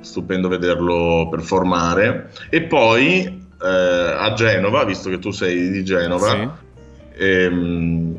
stupendo 0.00 0.48
vederlo 0.48 1.28
performare. 1.30 2.30
E 2.48 2.62
poi 2.62 3.24
eh, 3.62 3.66
a 3.66 4.32
Genova, 4.34 4.84
visto 4.84 5.10
che 5.10 5.18
tu 5.18 5.30
sei 5.30 5.70
di 5.70 5.84
Genova, 5.84 6.30
sì. 6.30 7.22
ehm, 7.24 8.16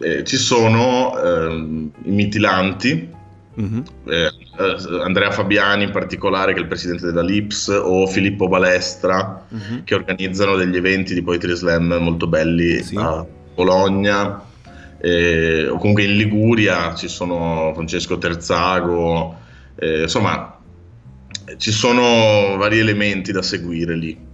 eh, 0.00 0.24
ci 0.24 0.36
sono 0.36 1.18
ehm, 1.18 1.90
i 2.04 2.10
mitilanti 2.10 3.18
Mm-hmm. 3.58 3.80
Eh, 4.06 5.02
Andrea 5.02 5.30
Fabiani 5.30 5.84
in 5.84 5.90
particolare, 5.90 6.52
che 6.52 6.58
è 6.58 6.62
il 6.62 6.68
presidente 6.68 7.06
della 7.06 7.22
Lips, 7.22 7.68
o 7.68 8.06
Filippo 8.06 8.48
Balestra, 8.48 9.46
mm-hmm. 9.52 9.84
che 9.84 9.94
organizzano 9.94 10.56
degli 10.56 10.76
eventi 10.76 11.14
di 11.14 11.22
Poetry 11.22 11.54
Slam 11.54 11.92
molto 12.00 12.26
belli 12.26 12.82
sì. 12.82 12.96
a 12.96 13.24
Bologna. 13.54 14.42
Eh, 15.02 15.66
o 15.66 15.78
comunque 15.78 16.04
in 16.04 16.16
Liguria 16.16 16.94
ci 16.94 17.08
sono 17.08 17.72
Francesco 17.74 18.18
Terzago, 18.18 19.34
eh, 19.76 20.02
insomma 20.02 20.58
ci 21.56 21.70
sono 21.70 22.56
vari 22.58 22.78
elementi 22.78 23.32
da 23.32 23.42
seguire 23.42 23.96
lì. 23.96 24.28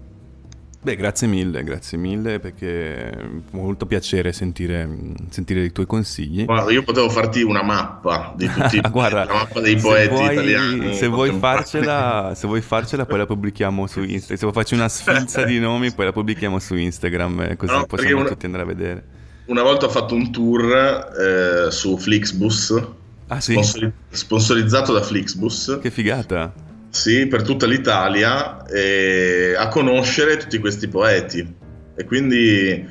Beh, 0.87 0.95
grazie 0.95 1.27
mille, 1.27 1.65
grazie 1.65 1.99
mille 1.99 2.39
perché 2.39 3.11
è 3.11 3.29
molto 3.51 3.87
piacere 3.87 4.33
sentire, 4.33 4.89
sentire 5.31 5.65
i 5.65 5.73
tuoi 5.73 5.85
consigli. 5.85 6.45
Guarda, 6.45 6.71
io 6.71 6.85
potevo 6.85 7.09
farti 7.09 7.43
una 7.43 7.65
mappa 7.65 8.33
di 8.37 8.47
tutti 8.55 8.81
Guarda, 8.89 9.25
la 9.25 9.35
mappa 9.35 9.59
dei 9.59 9.75
poeti 9.75 10.15
vuoi, 10.15 10.33
italiani. 10.33 10.95
Se 10.95 11.09
vuoi, 11.09 11.37
farcela, 11.37 12.35
se 12.37 12.47
vuoi 12.47 12.61
farcela, 12.61 13.05
poi 13.05 13.19
la 13.19 13.27
pubblichiamo 13.27 13.89
su 13.89 13.99
Instagram. 13.99 14.37
Se 14.37 14.43
vuoi 14.43 14.53
farci 14.53 14.75
una 14.75 14.89
sfilza 14.89 15.43
di 15.43 15.59
nomi, 15.59 15.91
poi 15.91 16.05
la 16.05 16.13
pubblichiamo 16.13 16.61
su 16.61 16.77
Instagram, 16.77 17.41
eh, 17.41 17.57
così 17.57 17.73
no, 17.73 17.87
possiamo 17.87 18.21
una, 18.21 18.29
tutti 18.29 18.47
andare 18.47 18.63
a 18.63 18.67
vedere. 18.67 19.05
Una 19.47 19.63
volta 19.65 19.87
ho 19.87 19.91
fatto 19.91 20.15
un 20.15 20.31
tour 20.31 20.73
eh, 21.19 21.71
su 21.73 21.99
Flixbus. 21.99 22.83
Ah, 23.27 23.41
sì? 23.41 23.61
sponsorizzato 24.09 24.93
da 24.93 25.03
Flixbus. 25.03 25.81
Che 25.83 25.91
figata! 25.91 26.66
Sì, 26.97 27.27
per 27.27 27.43
tutta 27.43 27.67
l'Italia 27.67 28.65
eh, 28.65 29.55
a 29.55 29.69
conoscere 29.69 30.39
tutti 30.39 30.59
questi 30.59 30.89
poeti 30.89 31.55
e 31.95 32.05
quindi 32.05 32.89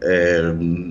eh, 0.00 0.38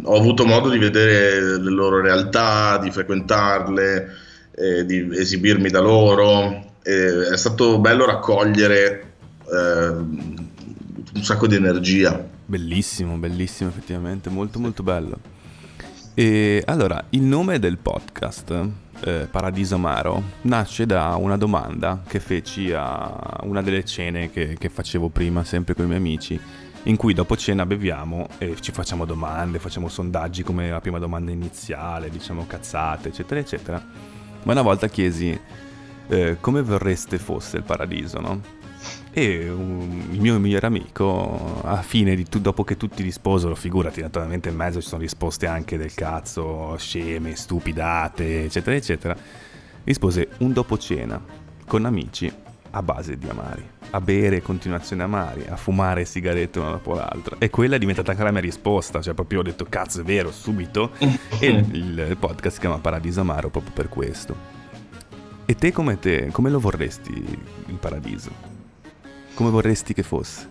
ho 0.03 0.15
avuto 0.15 0.45
modo 0.45 0.69
di 0.69 0.77
vedere 0.77 1.57
le 1.59 1.71
loro 1.71 1.99
realtà, 1.99 2.77
di 2.77 2.91
frequentarle, 2.91 4.07
eh, 4.55 4.85
di 4.85 5.09
esibirmi 5.17 5.69
da 5.69 5.79
loro. 5.79 6.75
è 6.83 7.35
stato 7.37 7.79
bello 7.79 8.05
raccogliere 8.05 9.13
eh, 9.51 9.87
un 9.87 11.23
sacco 11.23 11.47
di 11.47 11.55
energia. 11.55 12.23
Bellissimo, 12.45 13.15
bellissimo 13.15 13.69
effettivamente, 13.69 14.29
molto 14.29 14.59
molto 14.59 14.83
bello. 14.83 15.19
E 16.15 16.61
allora, 16.67 17.05
il 17.09 17.23
nome 17.23 17.57
del 17.57 17.79
podcast 17.79 18.69
eh, 18.99 19.27
Paradiso 19.31 19.75
Amaro 19.75 20.21
nasce 20.41 20.85
da 20.85 21.15
una 21.15 21.37
domanda 21.37 22.03
che 22.05 22.19
feci 22.19 22.71
a 22.71 23.39
una 23.45 23.63
delle 23.63 23.83
cene 23.83 24.29
che, 24.29 24.55
che 24.59 24.69
facevo 24.69 25.09
prima 25.09 25.43
sempre 25.43 25.73
con 25.73 25.85
i 25.85 25.87
miei 25.87 25.99
amici 25.99 26.39
in 26.83 26.97
cui 26.97 27.15
dopo 27.15 27.35
cena 27.35 27.65
beviamo 27.65 28.27
e 28.37 28.57
ci 28.59 28.71
facciamo 28.71 29.05
domande, 29.05 29.57
facciamo 29.57 29.87
sondaggi 29.87 30.43
come 30.43 30.69
la 30.69 30.81
prima 30.81 30.99
domanda 30.99 31.31
iniziale, 31.31 32.11
diciamo 32.11 32.45
cazzate, 32.45 33.07
eccetera, 33.07 33.39
eccetera. 33.39 33.83
Ma 34.43 34.51
una 34.51 34.61
volta 34.61 34.87
chiesi 34.89 35.39
eh, 36.09 36.37
come 36.39 36.61
vorreste 36.61 37.17
fosse 37.17 37.57
il 37.57 37.63
paradiso, 37.63 38.19
no? 38.19 38.39
E 39.15 39.47
un, 39.47 40.07
il 40.11 40.19
mio 40.19 40.39
migliore 40.39 40.65
amico, 40.65 41.61
a 41.63 41.83
fine 41.83 42.15
di 42.15 42.27
tu, 42.27 42.39
dopo 42.39 42.63
che 42.63 42.77
tutti 42.77 43.03
risposero, 43.03 43.53
figurati, 43.53 44.01
naturalmente 44.01 44.49
in 44.49 44.55
mezzo 44.55 44.81
ci 44.81 44.87
sono 44.87 45.01
risposte 45.01 45.45
anche 45.45 45.77
del 45.77 45.93
cazzo, 45.93 46.75
sceme, 46.77 47.35
stupidate, 47.35 48.45
eccetera, 48.45 48.75
eccetera, 48.75 49.15
rispose 49.83 50.29
un 50.39 50.51
dopo 50.51 50.79
cena 50.79 51.23
con 51.67 51.85
amici 51.85 52.31
a 52.71 52.81
base 52.81 53.15
di 53.15 53.29
amari, 53.29 53.63
a 53.91 54.01
bere 54.01 54.41
continuazione 54.41 55.03
amari, 55.03 55.45
a 55.47 55.57
fumare 55.57 56.05
sigarette 56.05 56.57
una 56.57 56.71
dopo 56.71 56.95
l'altra. 56.95 57.35
E 57.37 57.51
quella 57.51 57.75
è 57.75 57.79
diventata 57.79 58.09
anche 58.09 58.23
la 58.23 58.31
mia 58.31 58.41
risposta, 58.41 58.99
cioè 58.99 59.13
proprio 59.13 59.41
ho 59.41 59.43
detto 59.43 59.67
cazzo 59.69 60.01
è 60.01 60.03
vero, 60.03 60.31
subito. 60.31 60.89
e 60.97 61.47
il, 61.47 62.05
il 62.09 62.17
podcast 62.19 62.55
si 62.55 62.61
chiama 62.61 62.79
Paradiso 62.79 63.21
Amaro 63.21 63.51
proprio 63.51 63.73
per 63.73 63.89
questo. 63.89 64.35
E 65.45 65.53
te 65.53 65.71
come 65.71 65.99
te, 65.99 66.29
come 66.31 66.49
lo 66.49 66.59
vorresti 66.59 67.11
il 67.11 67.75
paradiso? 67.75 68.52
Come 69.43 69.55
vorresti 69.55 69.93
che 69.93 70.03
fosse? 70.03 70.47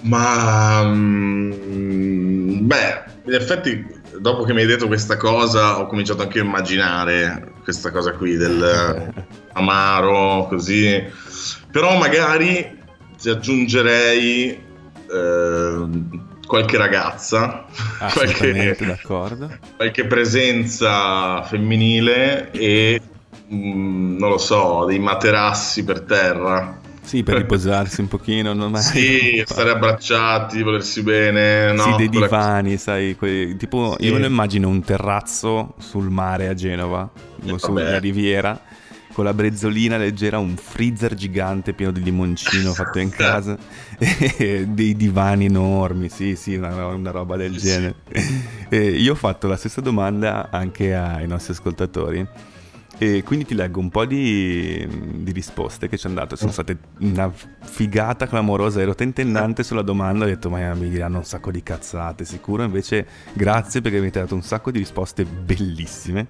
Ma 0.00 0.80
um, 0.80 2.66
beh, 2.66 3.04
in 3.26 3.34
effetti, 3.34 3.86
dopo 4.18 4.42
che 4.42 4.52
mi 4.52 4.62
hai 4.62 4.66
detto 4.66 4.88
questa 4.88 5.16
cosa, 5.16 5.78
ho 5.78 5.86
cominciato 5.86 6.22
anche 6.22 6.40
a 6.40 6.42
immaginare 6.42 7.52
questa 7.62 7.92
cosa 7.92 8.10
qui 8.14 8.34
del 8.36 9.12
amaro, 9.54 10.48
così. 10.48 11.00
Però 11.70 11.96
magari 11.96 12.80
ti 13.16 13.28
aggiungerei 13.28 14.60
eh, 15.08 15.88
qualche 16.44 16.76
ragazza, 16.76 17.66
qualche, 18.12 18.76
d'accordo. 18.80 19.56
qualche 19.76 20.04
presenza 20.06 21.44
femminile 21.44 22.50
e 22.50 23.00
mm, 23.54 24.18
non 24.18 24.30
lo 24.30 24.38
so, 24.38 24.84
dei 24.86 24.98
materassi 24.98 25.84
per 25.84 26.00
terra. 26.00 26.80
Sì, 27.02 27.22
per 27.22 27.36
riposarsi 27.36 28.00
un 28.00 28.08
pochino, 28.08 28.52
non 28.52 28.76
Sì, 28.76 29.42
stare 29.44 29.70
abbracciati, 29.70 30.62
volersi 30.62 31.02
bene, 31.02 31.72
no? 31.72 31.82
Sì, 31.82 31.94
dei 31.96 32.08
divani, 32.08 32.76
sai, 32.76 33.16
quei, 33.16 33.56
tipo 33.56 33.96
sì. 33.98 34.06
io 34.06 34.14
me 34.14 34.20
lo 34.20 34.26
immagino 34.26 34.68
un 34.68 34.82
terrazzo 34.82 35.74
sul 35.78 36.10
mare 36.10 36.48
a 36.48 36.54
Genova, 36.54 37.10
eh, 37.44 37.58
sulla 37.58 37.98
riviera, 37.98 38.58
con 39.12 39.24
la 39.24 39.34
brezzolina 39.34 39.96
leggera, 39.96 40.38
un 40.38 40.56
freezer 40.56 41.14
gigante 41.14 41.74
pieno 41.74 41.90
di 41.92 42.02
limoncino 42.02 42.72
fatto 42.72 43.00
in 43.00 43.10
casa, 43.10 43.58
e 43.98 44.66
dei 44.68 44.96
divani 44.96 45.46
enormi, 45.46 46.08
sì, 46.08 46.36
sì, 46.36 46.54
una, 46.54 46.86
una 46.86 47.10
roba 47.10 47.36
del 47.36 47.56
genere. 47.56 47.96
io 48.70 49.12
ho 49.12 49.16
fatto 49.16 49.48
la 49.48 49.56
stessa 49.56 49.80
domanda 49.80 50.48
anche 50.50 50.94
ai 50.94 51.26
nostri 51.26 51.52
ascoltatori 51.52 52.26
E 52.98 53.22
quindi 53.24 53.44
ti 53.44 53.54
leggo 53.54 53.80
un 53.80 53.88
po' 53.88 54.04
di, 54.04 54.86
di 55.22 55.32
risposte 55.32 55.88
che 55.88 55.96
ci 55.96 56.06
hanno 56.06 56.16
dato. 56.16 56.36
Sono 56.36 56.52
state 56.52 56.78
una 57.00 57.32
figata 57.32 58.26
clamorosa. 58.26 58.80
Ero 58.80 58.94
tentennante 58.94 59.62
sulla 59.62 59.82
domanda. 59.82 60.24
Ho 60.24 60.28
detto, 60.28 60.50
ma 60.50 60.72
mi 60.74 60.88
diranno 60.88 61.18
un 61.18 61.24
sacco 61.24 61.50
di 61.50 61.62
cazzate, 61.62 62.24
sicuro. 62.24 62.62
Invece, 62.62 63.06
grazie 63.32 63.80
perché 63.80 63.96
mi 63.96 64.04
avete 64.04 64.20
dato 64.20 64.34
un 64.34 64.42
sacco 64.42 64.70
di 64.70 64.78
risposte 64.78 65.24
bellissime. 65.24 66.28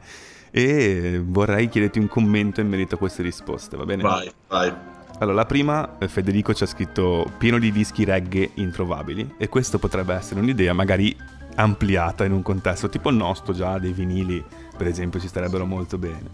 E 0.51 1.21
vorrei 1.25 1.69
chiederti 1.69 1.99
un 1.99 2.09
commento 2.09 2.61
in 2.61 2.69
merito 2.69 2.97
a 2.97 2.99
queste 2.99 3.23
risposte, 3.23 3.77
va 3.77 3.85
bene? 3.85 4.03
Vai, 4.03 4.31
vai. 4.49 4.73
Allora, 5.19 5.37
la 5.37 5.47
prima, 5.47 5.99
eh, 5.99 6.09
Federico 6.09 6.53
ci 6.53 6.63
ha 6.63 6.67
scritto 6.67 7.31
pieno 7.39 7.59
di 7.59 7.71
dischi 7.71 8.05
reggae 8.05 8.51
introvabili. 8.55 9.35
E 9.39 9.49
questo 9.49 9.79
potrebbe 9.79 10.15
essere 10.15 10.41
un'idea, 10.41 10.73
magari 10.73 11.17
ampliata 11.55 12.25
in 12.25 12.33
un 12.33 12.43
contesto 12.43 12.89
tipo 12.89 13.11
il 13.11 13.17
nostro, 13.17 13.53
già 13.53 13.79
dei 13.79 13.93
vinili, 13.93 14.43
per 14.77 14.87
esempio, 14.87 15.21
ci 15.21 15.29
starebbero 15.29 15.67
molto 15.67 15.99
bene. 15.99 16.31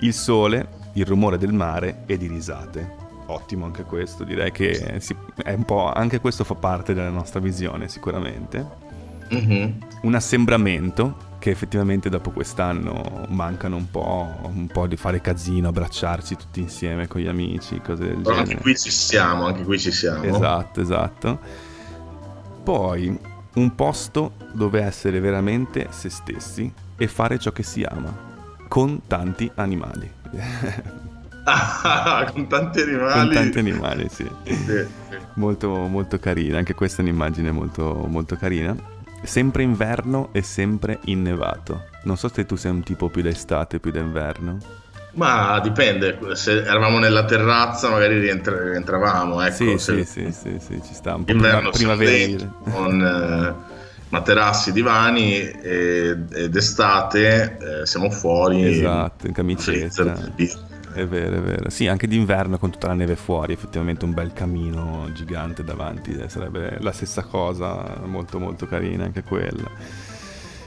Il 0.00 0.12
sole, 0.12 0.68
il 0.94 1.04
rumore 1.04 1.38
del 1.38 1.52
mare 1.52 2.02
e 2.06 2.16
di 2.16 2.26
risate. 2.26 3.06
Ottimo 3.26 3.66
anche 3.66 3.82
questo, 3.82 4.24
direi 4.24 4.50
che 4.52 4.96
si, 5.00 5.14
è 5.42 5.52
un 5.52 5.64
po', 5.64 5.92
anche 5.92 6.20
questo 6.20 6.44
fa 6.44 6.54
parte 6.54 6.94
della 6.94 7.10
nostra 7.10 7.40
visione 7.40 7.88
sicuramente. 7.88 8.86
Mm-hmm. 9.34 9.70
Un 10.02 10.14
assembramento 10.14 11.26
che 11.38 11.50
effettivamente 11.50 12.08
dopo 12.08 12.30
quest'anno 12.30 13.26
mancano 13.28 13.76
un 13.76 13.90
po', 13.90 14.26
un 14.42 14.66
po', 14.66 14.86
di 14.86 14.96
fare 14.96 15.20
casino, 15.20 15.68
abbracciarci 15.68 16.36
tutti 16.36 16.60
insieme 16.60 17.06
con 17.06 17.20
gli 17.20 17.26
amici, 17.26 17.80
cose 17.80 18.04
del 18.04 18.16
Però 18.16 18.34
genere. 18.34 18.50
Anche 18.52 18.62
qui 18.62 18.76
ci 18.76 18.90
siamo, 18.90 19.46
anche 19.46 19.62
qui 19.62 19.78
ci 19.78 19.92
siamo. 19.92 20.22
Esatto, 20.24 20.80
esatto. 20.80 21.38
Poi 22.64 23.18
un 23.54 23.74
posto 23.74 24.32
dove 24.52 24.82
essere 24.82 25.20
veramente 25.20 25.88
se 25.90 26.08
stessi 26.08 26.72
e 26.98 27.06
fare 27.06 27.38
ciò 27.38 27.52
che 27.52 27.62
si 27.62 27.82
ama, 27.82 28.12
con 28.68 29.02
tanti 29.06 29.50
animali. 29.54 30.10
ah, 31.44 32.28
con 32.30 32.48
tanti 32.48 32.80
animali. 32.80 33.12
Con 33.12 33.32
tanti 33.32 33.58
animali, 33.58 34.08
sì. 34.10 34.28
sì. 34.44 34.86
Molto, 35.34 35.70
molto 35.86 36.18
carina, 36.18 36.58
anche 36.58 36.74
questa 36.74 37.00
è 37.00 37.04
un'immagine 37.04 37.50
molto, 37.52 38.04
molto 38.08 38.36
carina. 38.36 38.76
Sempre 39.22 39.62
inverno 39.62 40.28
e 40.32 40.42
sempre 40.42 40.98
innevato. 41.04 41.86
Non 42.02 42.16
so 42.16 42.28
se 42.32 42.44
tu 42.44 42.56
sei 42.56 42.72
un 42.72 42.82
tipo 42.82 43.08
più 43.08 43.22
d'estate, 43.22 43.78
più 43.78 43.90
d'inverno. 43.90 44.58
Ma 45.14 45.58
dipende, 45.60 46.18
se 46.34 46.62
eravamo 46.62 46.98
nella 46.98 47.24
terrazza 47.24 47.90
magari 47.90 48.20
rientra- 48.20 48.62
rientravamo, 48.62 49.40
ecco. 49.40 49.54
Sì, 49.54 49.78
se... 49.78 50.04
sì, 50.04 50.30
sì, 50.32 50.58
sì, 50.60 50.80
ci 50.84 50.94
sta 50.94 51.16
un 51.16 51.24
po' 51.24 51.32
Inverno 51.32 51.70
primaverile. 51.70 52.48
Con 52.70 53.02
eh, 53.02 53.67
materassi, 54.10 54.72
divani 54.72 55.38
ed 55.38 56.54
estate 56.54 57.58
eh, 57.60 57.86
siamo 57.86 58.10
fuori. 58.10 58.78
Esatto, 58.78 59.26
in 59.26 59.32
camicetta. 59.32 60.14
È 60.92 61.06
vero, 61.06 61.36
è 61.36 61.40
vero. 61.40 61.70
Sì, 61.70 61.86
anche 61.86 62.08
d'inverno 62.08 62.58
con 62.58 62.70
tutta 62.70 62.88
la 62.88 62.94
neve 62.94 63.14
fuori, 63.14 63.52
effettivamente 63.52 64.04
un 64.04 64.14
bel 64.14 64.32
camino 64.32 65.08
gigante 65.12 65.62
davanti, 65.62 66.12
eh, 66.12 66.28
sarebbe 66.28 66.78
la 66.80 66.92
stessa 66.92 67.22
cosa, 67.22 68.00
molto 68.04 68.38
molto 68.38 68.66
carina 68.66 69.04
anche 69.04 69.22
quella. 69.22 69.70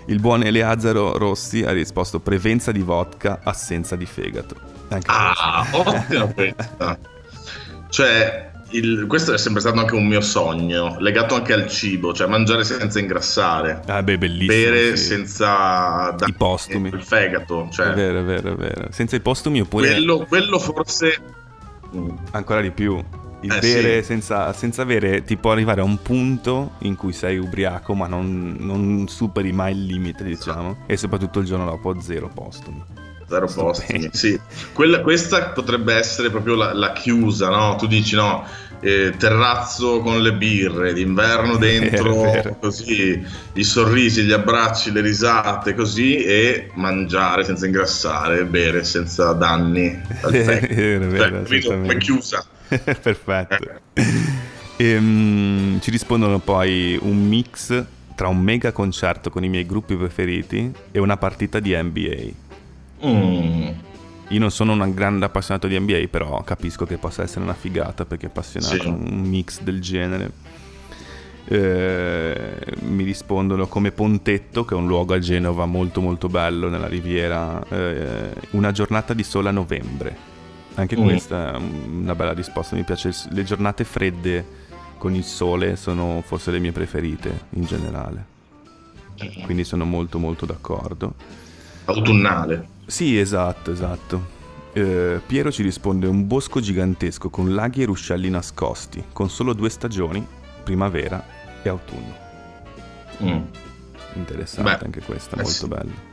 Il 0.06 0.20
buon 0.20 0.44
Eleazaro 0.44 1.18
Rossi 1.18 1.64
ha 1.64 1.72
risposto 1.72 2.20
prevenza 2.20 2.72
di 2.72 2.82
vodka, 2.82 3.42
assenza 3.44 3.96
di 3.96 4.06
fegato. 4.06 4.56
Anche 4.90 5.08
ah, 5.10 5.68
ottima 5.72 6.26
questa. 6.28 6.98
cioè, 7.90 8.51
il, 8.72 9.06
questo 9.08 9.34
è 9.34 9.38
sempre 9.38 9.62
stato 9.62 9.80
anche 9.80 9.96
un 9.96 10.06
mio 10.06 10.22
sogno, 10.22 10.98
legato 11.00 11.36
anche 11.36 11.54
al 11.54 11.68
cibo, 11.68 12.14
cioè 12.14 12.28
mangiare 12.28 12.64
senza 12.64 13.00
ingrassare. 13.00 13.82
Ah, 13.88 14.04
beh, 14.04 14.18
bellissimo. 14.18 14.52
Bere 14.52 14.96
sì. 14.96 15.06
senza 15.06 16.16
i 16.26 16.34
postumi. 16.34 16.90
Il 16.90 17.04
fegato, 17.04 17.70
cioè. 17.72 17.88
È 17.88 17.94
vero, 17.94 18.20
è 18.20 18.24
vero, 18.24 18.52
è 18.54 18.56
vero. 18.56 18.88
Senza 18.92 19.16
i 19.16 19.22
postumi 19.22 19.62
oppure. 19.62 19.92
Quello, 19.92 20.26
quello 20.28 20.60
forse. 20.60 21.20
Ancora 22.32 22.62
di 22.62 22.72
più 22.72 23.04
il 23.42 23.52
eh, 23.52 23.60
bere 23.60 24.02
sì. 24.02 24.08
senza, 24.08 24.54
senza, 24.54 24.82
avere, 24.82 25.24
ti 25.24 25.36
può 25.38 25.52
arrivare 25.52 25.82
a 25.82 25.84
un 25.84 26.02
punto 26.02 26.74
in 26.80 26.96
cui 26.96 27.14
sei 27.14 27.38
ubriaco, 27.38 27.94
ma 27.94 28.08
non, 28.08 28.56
non 28.60 29.08
superi 29.08 29.52
mai 29.52 29.74
il 29.74 29.86
limite, 29.86 30.24
diciamo. 30.24 30.84
E 30.86 30.98
soprattutto 30.98 31.40
il 31.40 31.46
giorno 31.46 31.66
dopo 31.66 32.00
zero 32.00 32.30
postumi. 32.34 33.01
Zero 33.32 33.48
postumi, 33.48 34.10
sì. 34.12 34.38
Quella, 34.74 35.00
questa 35.00 35.52
potrebbe 35.52 35.94
essere 35.94 36.30
proprio 36.30 36.56
la, 36.56 36.74
la 36.74 36.92
chiusa, 36.92 37.48
no? 37.48 37.78
Tu 37.78 37.88
dici 37.88 38.16
no, 38.16 38.46
eh, 38.82 39.14
terrazzo 39.18 40.02
con 40.02 40.22
le 40.22 40.34
birre, 40.34 40.92
d'inverno 40.92 41.56
dentro, 41.56 42.14
vero, 42.14 42.32
vero. 42.32 42.58
così, 42.60 43.24
i 43.54 43.64
sorrisi, 43.64 44.24
gli 44.24 44.34
abbracci, 44.34 44.92
le 44.92 45.00
risate, 45.00 45.74
così, 45.74 46.18
e 46.18 46.72
mangiare 46.74 47.46
senza 47.46 47.66
ingrassare, 47.66 48.44
bere 48.44 48.84
senza 48.84 49.32
danni. 49.32 49.98
Al 50.24 50.32
vero, 50.32 51.08
vero, 51.08 51.46
cioè, 51.46 51.98
chiusa. 51.98 52.44
Perfetto. 52.68 53.80
E, 54.76 54.98
um, 54.98 55.80
ci 55.80 55.90
rispondono 55.90 56.40
poi 56.40 57.00
un 57.02 57.28
mix 57.30 57.82
tra 58.14 58.28
un 58.28 58.40
mega 58.40 58.74
concerto 58.74 59.30
con 59.30 59.46
i 59.46 59.50
miei 59.50 59.66
gruppi 59.66 59.96
preferiti 59.96 60.72
e 60.92 61.00
una 61.00 61.16
partita 61.16 61.60
di 61.60 61.74
NBA. 61.74 62.51
Mm. 63.06 63.68
Io 64.30 64.40
non 64.40 64.52
sono 64.52 64.72
un 64.74 64.94
grande 64.94 65.26
appassionato 65.26 65.68
di 65.68 65.78
NBA, 65.78 66.06
però 66.10 66.42
capisco 66.44 66.86
che 66.86 66.98
possa 66.98 67.24
essere 67.24 67.42
una 67.42 67.54
figata 67.54 68.06
perché 68.06 68.28
appassionato 68.28 68.82
sì. 68.82 68.88
un 68.88 69.22
mix 69.22 69.62
del 69.62 69.82
genere. 69.82 70.32
Eh, 71.46 72.56
mi 72.84 73.04
rispondono 73.04 73.68
come 73.68 73.92
Pontetto, 73.92 74.64
che 74.64 74.74
è 74.74 74.78
un 74.78 74.88
luogo 74.88 75.14
a 75.14 75.20
Genova 75.20 75.66
molto 75.66 76.00
molto 76.00 76.30
bello 76.30 76.70
nella 76.70 76.88
riviera, 76.88 77.62
eh, 77.68 78.34
una 78.52 78.72
giornata 78.72 79.14
di 79.14 79.24
sole 79.24 79.50
a 79.50 79.52
novembre. 79.52 80.30
Anche 80.76 80.98
mm. 80.98 81.04
questa 81.04 81.54
è 81.54 81.58
una 81.58 82.16
bella 82.16 82.32
risposta, 82.32 82.78
mi 82.78 82.84
piace. 82.84 83.12
Le 83.32 83.44
giornate 83.44 83.84
fredde 83.84 84.60
con 84.98 85.14
il 85.14 85.26
sole 85.26 85.76
sono 85.76 86.24
forse 86.26 86.52
le 86.52 86.60
mie 86.60 86.72
preferite 86.72 87.48
in 87.50 87.66
generale. 87.66 88.26
Mm. 89.22 89.44
Quindi 89.44 89.66
sono 89.66 89.84
molto 89.84 90.20
molto 90.20 90.46
d'accordo. 90.46 91.16
Autunnale. 91.86 92.68
Sì, 92.86 93.18
esatto, 93.18 93.72
esatto. 93.72 94.40
Eh, 94.74 95.20
Piero 95.26 95.52
ci 95.52 95.64
risponde 95.64 96.08
un 96.08 96.28
bosco 96.28 96.60
gigantesco 96.60 97.30
con 97.30 97.54
laghi 97.54 97.82
e 97.82 97.86
ruscelli 97.86 98.30
nascosti, 98.30 99.04
con 99.12 99.30
solo 99.30 99.54
due 99.54 99.70
stagioni, 99.70 100.26
primavera 100.64 101.24
e 101.62 101.70
autunno. 101.70 102.16
Mm. 103.24 103.42
Interessante 104.14 104.78
Beh, 104.78 104.86
anche 104.86 105.02
questa, 105.02 105.36
eh 105.36 105.44
molto 105.44 105.52
sì. 105.52 105.68
bella 105.68 106.10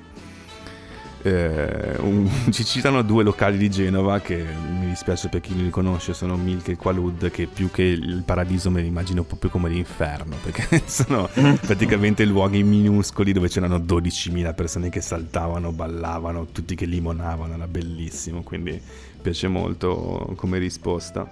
eh, 1.22 1.96
un, 1.98 2.28
ci 2.50 2.64
citano 2.64 3.02
due 3.02 3.24
locali 3.24 3.58
di 3.58 3.68
Genova 3.68 4.20
che 4.20 4.36
mi 4.36 4.88
dispiace 4.88 5.28
per 5.28 5.40
chi 5.40 5.54
li 5.54 5.70
conosce, 5.70 6.14
sono 6.14 6.36
Milk 6.36 6.68
e 6.68 6.76
Qualud 6.76 7.30
che 7.30 7.46
più 7.46 7.70
che 7.70 7.82
il 7.82 8.22
paradiso 8.24 8.70
me 8.70 8.80
li 8.80 8.86
immagino 8.86 9.24
proprio 9.24 9.50
come 9.50 9.68
l'inferno 9.68 10.36
perché 10.42 10.82
sono 10.86 11.28
praticamente 11.60 12.24
luoghi 12.24 12.62
minuscoli 12.62 13.32
dove 13.32 13.48
c'erano 13.48 13.78
12.000 13.78 14.54
persone 14.54 14.88
che 14.90 15.00
saltavano, 15.00 15.72
ballavano, 15.72 16.46
tutti 16.46 16.74
che 16.74 16.86
limonavano, 16.86 17.54
era 17.54 17.66
bellissimo, 17.66 18.42
quindi 18.42 18.80
piace 19.20 19.48
molto 19.48 20.32
come 20.36 20.58
risposta. 20.58 21.28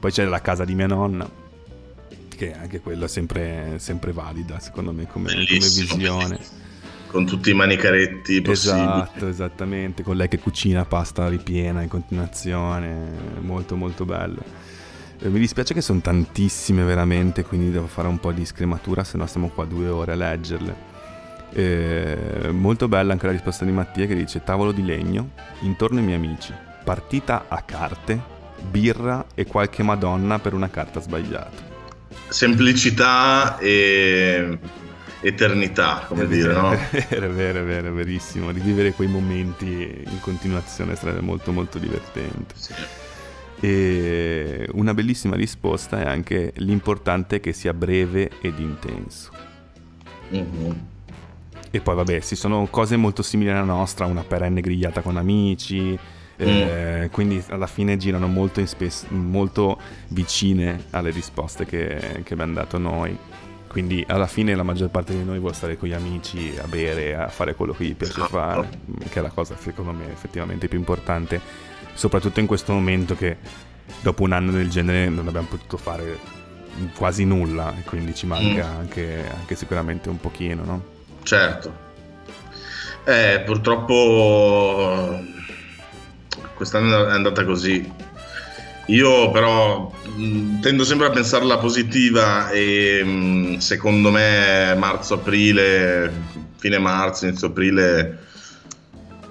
Poi 0.00 0.10
c'è 0.10 0.24
la 0.24 0.40
casa 0.40 0.64
di 0.64 0.74
mia 0.74 0.86
nonna 0.86 1.28
che 2.28 2.54
anche 2.54 2.80
quello 2.80 3.04
è 3.04 3.08
sempre, 3.08 3.74
sempre 3.78 4.12
valida 4.12 4.58
secondo 4.60 4.92
me 4.92 5.06
come, 5.06 5.30
come 5.30 5.44
visione. 5.46 6.38
Bellissimo 6.38 6.68
con 7.10 7.26
tutti 7.26 7.50
i 7.50 7.54
manicaretti 7.54 8.40
possibili. 8.40 8.82
Esatto, 8.82 9.26
esattamente, 9.26 10.04
con 10.04 10.16
lei 10.16 10.28
che 10.28 10.38
cucina 10.38 10.84
pasta 10.84 11.28
ripiena 11.28 11.82
in 11.82 11.88
continuazione, 11.88 13.10
molto 13.40 13.74
molto 13.74 14.04
bello. 14.04 14.42
Eh, 15.18 15.28
mi 15.28 15.40
dispiace 15.40 15.74
che 15.74 15.80
sono 15.80 16.00
tantissime 16.00 16.84
veramente, 16.84 17.44
quindi 17.44 17.72
devo 17.72 17.88
fare 17.88 18.06
un 18.06 18.18
po' 18.18 18.30
di 18.30 18.44
scrematura, 18.44 19.02
se 19.02 19.18
no 19.18 19.26
stiamo 19.26 19.48
qua 19.48 19.64
due 19.64 19.88
ore 19.88 20.12
a 20.12 20.14
leggerle. 20.14 20.88
Eh, 21.52 22.48
molto 22.52 22.86
bella 22.86 23.12
anche 23.12 23.26
la 23.26 23.32
risposta 23.32 23.64
di 23.64 23.72
Mattia 23.72 24.06
che 24.06 24.14
dice 24.14 24.44
tavolo 24.44 24.70
di 24.70 24.84
legno, 24.84 25.30
intorno 25.62 25.98
ai 25.98 26.04
miei 26.04 26.16
amici, 26.16 26.54
partita 26.84 27.46
a 27.48 27.60
carte, 27.62 28.20
birra 28.70 29.26
e 29.34 29.46
qualche 29.46 29.82
madonna 29.82 30.38
per 30.38 30.54
una 30.54 30.70
carta 30.70 31.00
sbagliata. 31.00 31.68
Semplicità 32.28 33.58
e 33.58 34.58
eternità, 35.20 36.04
come 36.06 36.24
è 36.24 36.26
dire, 36.26 36.48
vero, 36.48 36.60
no? 36.60 36.72
È 36.72 37.06
vero, 37.08 37.26
è 37.26 37.64
vero, 37.64 37.88
è 37.88 37.92
verissimo. 37.92 38.50
Rivivere 38.50 38.92
quei 38.92 39.08
momenti 39.08 40.02
in 40.06 40.20
continuazione 40.20 40.96
sarebbe 40.96 41.20
molto 41.20 41.52
molto 41.52 41.78
divertente. 41.78 42.54
Sì. 42.56 42.74
E 43.62 44.66
una 44.72 44.94
bellissima 44.94 45.36
risposta 45.36 46.00
è 46.00 46.06
anche 46.06 46.52
l'importante 46.56 47.40
che 47.40 47.52
sia 47.52 47.74
breve 47.74 48.30
ed 48.40 48.58
intenso. 48.58 49.30
Mm-hmm. 50.34 50.70
E 51.70 51.80
poi 51.80 51.94
vabbè, 51.94 52.20
ci 52.20 52.34
sono 52.34 52.66
cose 52.68 52.96
molto 52.96 53.22
simili 53.22 53.50
alla 53.50 53.62
nostra, 53.62 54.06
una 54.06 54.24
perenne 54.24 54.60
grigliata 54.60 55.02
con 55.02 55.16
amici, 55.18 55.90
mm. 55.90 56.46
eh, 56.46 57.08
quindi 57.12 57.42
alla 57.48 57.66
fine 57.66 57.96
girano 57.96 58.26
molto, 58.26 58.64
spes- 58.64 59.06
molto 59.08 59.78
vicine 60.08 60.86
alle 60.90 61.10
risposte 61.10 61.66
che, 61.66 62.22
che 62.24 62.32
abbiamo 62.32 62.54
dato 62.54 62.78
noi. 62.78 63.16
Quindi 63.70 64.04
alla 64.08 64.26
fine 64.26 64.52
la 64.56 64.64
maggior 64.64 64.88
parte 64.88 65.12
di 65.12 65.22
noi 65.22 65.38
vuole 65.38 65.54
stare 65.54 65.76
con 65.76 65.88
gli 65.88 65.92
amici 65.92 66.52
a 66.60 66.66
bere, 66.66 67.14
a 67.14 67.28
fare 67.28 67.54
quello 67.54 67.72
che 67.72 67.84
gli 67.84 67.94
piace 67.94 68.14
Esatto. 68.14 68.28
fare, 68.28 68.68
che 69.08 69.20
è 69.20 69.22
la 69.22 69.28
cosa 69.30 69.56
secondo 69.56 69.92
me 69.92 70.10
effettivamente 70.10 70.66
più 70.66 70.76
importante, 70.76 71.40
soprattutto 71.94 72.40
in 72.40 72.46
questo 72.46 72.72
momento 72.72 73.14
che 73.14 73.36
dopo 74.00 74.24
un 74.24 74.32
anno 74.32 74.50
del 74.50 74.68
genere 74.68 75.08
non 75.08 75.28
abbiamo 75.28 75.46
potuto 75.46 75.76
fare 75.76 76.18
quasi 76.96 77.24
nulla 77.24 77.72
e 77.78 77.82
quindi 77.84 78.12
ci 78.12 78.26
manca 78.26 78.66
Mm. 78.66 78.78
anche, 78.80 79.24
anche 79.38 79.54
sicuramente 79.54 80.08
un 80.08 80.18
pochino, 80.18 80.64
no? 80.64 80.84
Certo. 81.22 81.72
Eh, 83.04 83.42
purtroppo 83.46 85.16
quest'anno 86.54 87.06
è 87.06 87.12
andata 87.12 87.44
così. 87.44 87.88
Io 88.90 89.30
però 89.30 89.92
mh, 90.16 90.60
tendo 90.60 90.84
sempre 90.84 91.06
a 91.06 91.10
pensarla 91.10 91.58
positiva 91.58 92.50
e 92.50 93.02
mh, 93.04 93.58
secondo 93.58 94.10
me 94.10 94.74
marzo-aprile, 94.76 96.12
fine 96.56 96.78
marzo, 96.78 97.26
inizio 97.26 97.48
aprile 97.48 98.18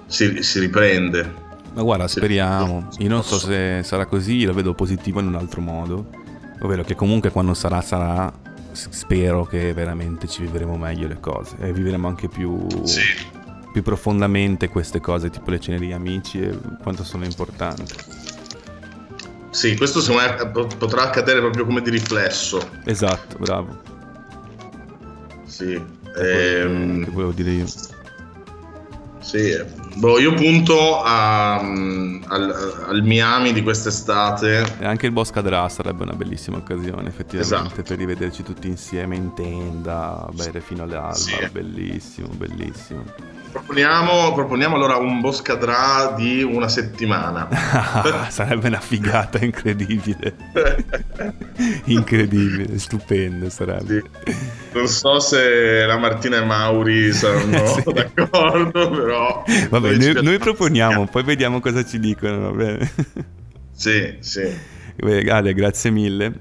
si, 0.06 0.42
si 0.42 0.58
riprende. 0.60 1.48
Ma 1.74 1.82
guarda, 1.82 2.08
speriamo. 2.08 2.88
Io 2.98 3.08
non 3.08 3.22
so 3.22 3.38
se 3.38 3.82
sarà 3.84 4.06
così, 4.06 4.44
lo 4.44 4.52
vedo 4.54 4.74
positivo 4.74 5.20
in 5.20 5.26
un 5.26 5.34
altro 5.36 5.60
modo. 5.60 6.08
Ovvero 6.62 6.82
che 6.82 6.94
comunque 6.94 7.30
quando 7.30 7.54
sarà, 7.54 7.80
sarà. 7.80 8.32
Spero 8.72 9.44
che 9.44 9.72
veramente 9.74 10.26
ci 10.28 10.42
vivremo 10.42 10.76
meglio 10.76 11.08
le 11.08 11.18
cose 11.20 11.56
e 11.60 11.72
vivremo 11.72 12.06
anche 12.06 12.28
più, 12.28 12.66
Sì. 12.84 13.02
più 13.72 13.82
profondamente 13.82 14.68
queste 14.68 15.00
cose, 15.00 15.28
tipo 15.28 15.50
le 15.50 15.58
cene 15.58 15.78
degli 15.78 15.92
amici 15.92 16.40
e 16.40 16.56
quanto 16.80 17.02
sono 17.02 17.24
importanti. 17.24 17.94
Sì, 19.50 19.76
questo 19.76 20.00
secondo 20.00 20.22
me 20.28 20.50
pot- 20.50 20.76
potrà 20.76 21.02
accadere 21.02 21.40
proprio 21.40 21.64
come 21.64 21.82
di 21.82 21.90
riflesso. 21.90 22.70
Esatto, 22.84 23.36
bravo. 23.38 23.80
Sì. 25.46 25.72
Ehm, 26.16 27.04
che 27.04 27.10
volevo 27.10 27.32
dire 27.32 27.50
io. 27.50 27.66
Sì, 29.20 29.56
boh, 29.96 30.18
io 30.18 30.34
punto 30.34 31.02
a- 31.02 31.60
mm, 31.62 32.22
al, 32.28 32.84
al 32.88 33.02
Miami 33.02 33.52
di 33.52 33.62
quest'estate. 33.62 34.64
E 34.78 34.84
anche 34.86 35.06
il 35.06 35.12
Bosca 35.12 35.40
Dra 35.40 35.68
sarebbe 35.68 36.02
una 36.04 36.14
bellissima 36.14 36.56
occasione, 36.58 37.08
effettivamente, 37.08 37.54
Esatto. 37.56 37.82
per 37.82 37.96
rivederci 37.98 38.42
tutti 38.42 38.68
insieme 38.68 39.16
in 39.16 39.34
tenda, 39.34 40.26
bere 40.32 40.60
fino 40.60 40.82
alle 40.84 40.96
alba. 40.96 41.14
Sì. 41.14 41.34
Bellissimo, 41.50 42.28
bellissimo. 42.28 43.04
Proponiamo, 43.50 44.32
proponiamo 44.32 44.76
allora 44.76 44.94
un 44.96 45.20
Boscadrà 45.20 46.14
di 46.16 46.40
una 46.44 46.68
settimana. 46.68 47.48
sarebbe 48.30 48.68
una 48.68 48.78
figata 48.78 49.38
incredibile. 49.44 50.36
Incredibile, 51.86 52.78
stupendo 52.78 53.50
sarebbe. 53.50 54.04
Sì. 54.24 54.36
Non 54.72 54.86
so 54.86 55.18
se 55.18 55.84
la 55.84 55.98
Martina 55.98 56.36
e 56.38 56.44
Mauri 56.44 57.12
saranno 57.12 57.66
Sì. 57.74 57.82
d'accordo, 57.92 58.88
però... 58.90 59.44
Vabbè, 59.68 59.89
noi, 59.96 60.12
piace- 60.12 60.20
noi 60.22 60.38
proponiamo, 60.38 61.06
poi 61.06 61.22
vediamo 61.22 61.60
cosa 61.60 61.84
ci 61.84 61.98
dicono, 61.98 62.52
bene? 62.52 62.90
Sì, 63.80 64.16
sì, 64.20 64.42
Beh, 64.96 65.30
Ale, 65.30 65.54
grazie 65.54 65.90
mille 65.90 66.32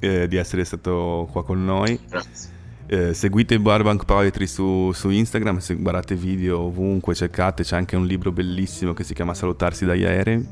eh, 0.00 0.26
di 0.26 0.36
essere 0.36 0.64
stato 0.64 1.28
qua 1.30 1.44
con 1.44 1.64
noi. 1.64 1.96
grazie. 2.08 2.50
Eh, 2.86 3.14
seguite 3.14 3.58
Barbank 3.60 4.04
Poetry 4.04 4.46
su, 4.48 4.90
su 4.92 5.08
Instagram, 5.08 5.58
se 5.58 5.76
guardate 5.76 6.16
video 6.16 6.58
ovunque, 6.60 7.14
cercate, 7.14 7.62
c'è 7.62 7.76
anche 7.76 7.94
un 7.94 8.04
libro 8.04 8.32
bellissimo 8.32 8.92
che 8.94 9.04
si 9.04 9.14
chiama 9.14 9.32
Salutarsi 9.32 9.84
dagli 9.84 10.04
aerei. 10.04 10.44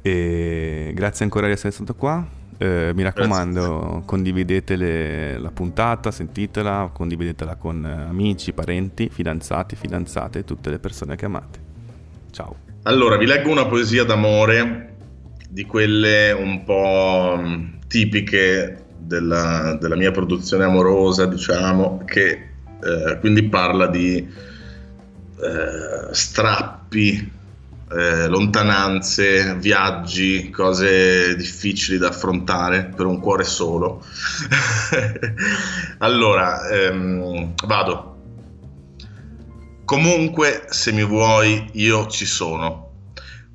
E 0.00 0.92
grazie 0.94 1.24
ancora 1.24 1.46
di 1.46 1.52
essere 1.52 1.72
stato 1.72 1.94
qua. 1.94 2.26
Eh, 2.60 2.90
mi 2.92 3.04
raccomando, 3.04 4.02
condividete 4.04 4.74
le- 4.74 5.38
la 5.38 5.50
puntata, 5.50 6.10
sentitela, 6.10 6.90
condividetela 6.92 7.54
con 7.54 7.84
eh, 7.86 8.08
amici, 8.08 8.52
parenti, 8.52 9.08
fidanzati, 9.08 9.76
fidanzate, 9.76 10.44
tutte 10.44 10.68
le 10.68 10.80
persone 10.80 11.14
che 11.14 11.24
amate. 11.24 11.58
Ciao. 12.32 12.56
Allora, 12.82 13.16
vi 13.16 13.26
leggo 13.26 13.50
una 13.50 13.66
poesia 13.66 14.02
d'amore 14.02 14.94
di 15.48 15.64
quelle 15.66 16.32
un 16.32 16.64
po' 16.64 17.40
mh, 17.40 17.78
tipiche 17.86 18.84
della, 18.98 19.78
della 19.80 19.96
mia 19.96 20.10
produzione 20.10 20.64
amorosa, 20.64 21.26
diciamo, 21.26 22.02
che 22.04 22.48
eh, 22.82 23.18
quindi 23.20 23.44
parla 23.44 23.86
di 23.86 24.16
eh, 24.18 26.08
strappi, 26.12 27.32
eh, 27.90 28.26
lontananze, 28.26 29.54
viaggi, 29.56 30.50
cose 30.50 31.34
difficili 31.36 31.98
da 31.98 32.08
affrontare 32.08 32.92
per 32.94 33.06
un 33.06 33.20
cuore 33.20 33.44
solo. 33.44 34.04
allora, 35.98 36.68
ehm, 36.68 37.54
vado. 37.66 38.16
Comunque, 39.84 40.66
se 40.68 40.92
mi 40.92 41.04
vuoi, 41.04 41.70
io 41.72 42.06
ci 42.08 42.26
sono. 42.26 42.86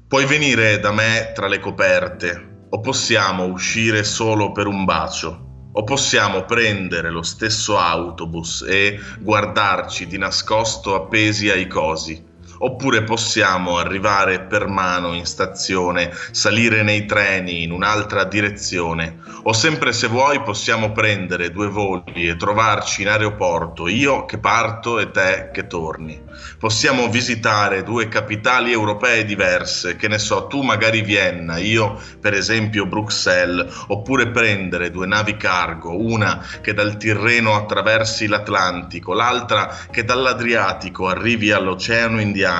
Puoi 0.07 0.25
venire 0.25 0.79
da 0.79 0.91
me 0.91 1.31
tra 1.35 1.47
le 1.47 1.59
coperte, 1.59 2.67
o 2.69 2.79
possiamo 2.79 3.45
uscire 3.45 4.03
solo 4.03 4.51
per 4.51 4.65
un 4.65 4.83
bacio, 4.83 5.69
o 5.71 5.83
possiamo 5.83 6.43
prendere 6.45 7.11
lo 7.11 7.21
stesso 7.21 7.77
autobus 7.77 8.65
e 8.67 8.99
guardarci 9.19 10.07
di 10.07 10.17
nascosto 10.17 10.95
appesi 10.95 11.49
ai 11.49 11.67
cosi. 11.67 12.31
Oppure 12.65 13.03
possiamo 13.03 13.77
arrivare 13.77 14.39
per 14.39 14.67
mano 14.67 15.13
in 15.13 15.25
stazione, 15.25 16.11
salire 16.31 16.81
nei 16.81 17.05
treni 17.05 17.63
in 17.63 17.71
un'altra 17.71 18.23
direzione, 18.23 19.17
o 19.43 19.51
sempre 19.51 19.91
se 19.91 20.07
vuoi 20.07 20.41
possiamo 20.43 20.93
prendere 20.93 21.51
due 21.51 21.67
voli 21.67 22.29
e 22.29 22.37
trovarci 22.37 23.01
in 23.01 23.09
aeroporto, 23.09 23.89
io 23.89 24.23
che 24.23 24.37
parto 24.37 24.97
e 24.99 25.11
te 25.11 25.49
che 25.51 25.67
torni. 25.67 26.21
Possiamo 26.57 27.09
visitare 27.09 27.83
due 27.83 28.07
capitali 28.07 28.71
europee 28.71 29.25
diverse, 29.25 29.97
che 29.97 30.07
ne 30.07 30.17
so, 30.17 30.47
tu 30.47 30.61
magari 30.61 31.01
Vienna, 31.01 31.57
io 31.57 31.99
per 32.21 32.33
esempio 32.33 32.85
Bruxelles, 32.85 33.83
oppure 33.87 34.29
prendere 34.29 34.89
due 34.89 35.05
navi 35.05 35.35
cargo, 35.35 36.01
una 36.01 36.41
che 36.61 36.73
dal 36.73 36.95
Tirreno 36.95 37.55
attraversi 37.55 38.27
l'Atlantico, 38.27 39.13
l'altra 39.13 39.75
che 39.91 40.05
dall'Adriatico 40.05 41.09
arrivi 41.09 41.51
all'Oceano 41.51 42.21
Indiano, 42.21 42.51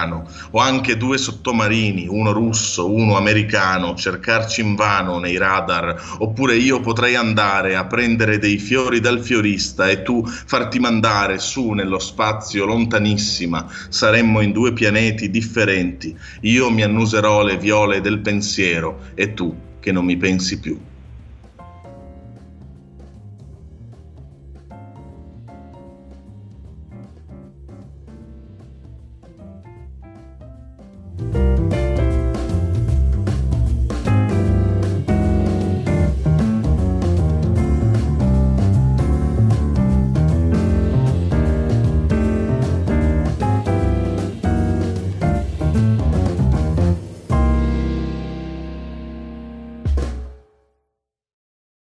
o 0.51 0.59
anche 0.59 0.97
due 0.97 1.17
sottomarini, 1.17 2.07
uno 2.09 2.31
russo, 2.31 2.91
uno 2.91 3.15
americano, 3.15 3.95
cercarci 3.95 4.61
invano 4.61 5.19
nei 5.19 5.37
radar, 5.37 6.15
oppure 6.19 6.55
io 6.55 6.79
potrei 6.79 7.15
andare 7.15 7.75
a 7.75 7.85
prendere 7.85 8.39
dei 8.39 8.57
fiori 8.57 8.99
dal 8.99 9.19
fiorista 9.19 9.87
e 9.87 10.01
tu 10.01 10.25
farti 10.25 10.79
mandare 10.79 11.37
su 11.37 11.71
nello 11.71 11.99
spazio 11.99 12.65
lontanissima, 12.65 13.67
saremmo 13.89 14.41
in 14.41 14.51
due 14.51 14.73
pianeti 14.73 15.29
differenti, 15.29 16.17
io 16.41 16.69
mi 16.71 16.81
annuserò 16.81 17.43
le 17.43 17.57
viole 17.57 18.01
del 18.01 18.19
pensiero 18.19 19.11
e 19.13 19.33
tu 19.33 19.55
che 19.79 19.91
non 19.91 20.05
mi 20.05 20.17
pensi 20.17 20.59
più. 20.59 20.91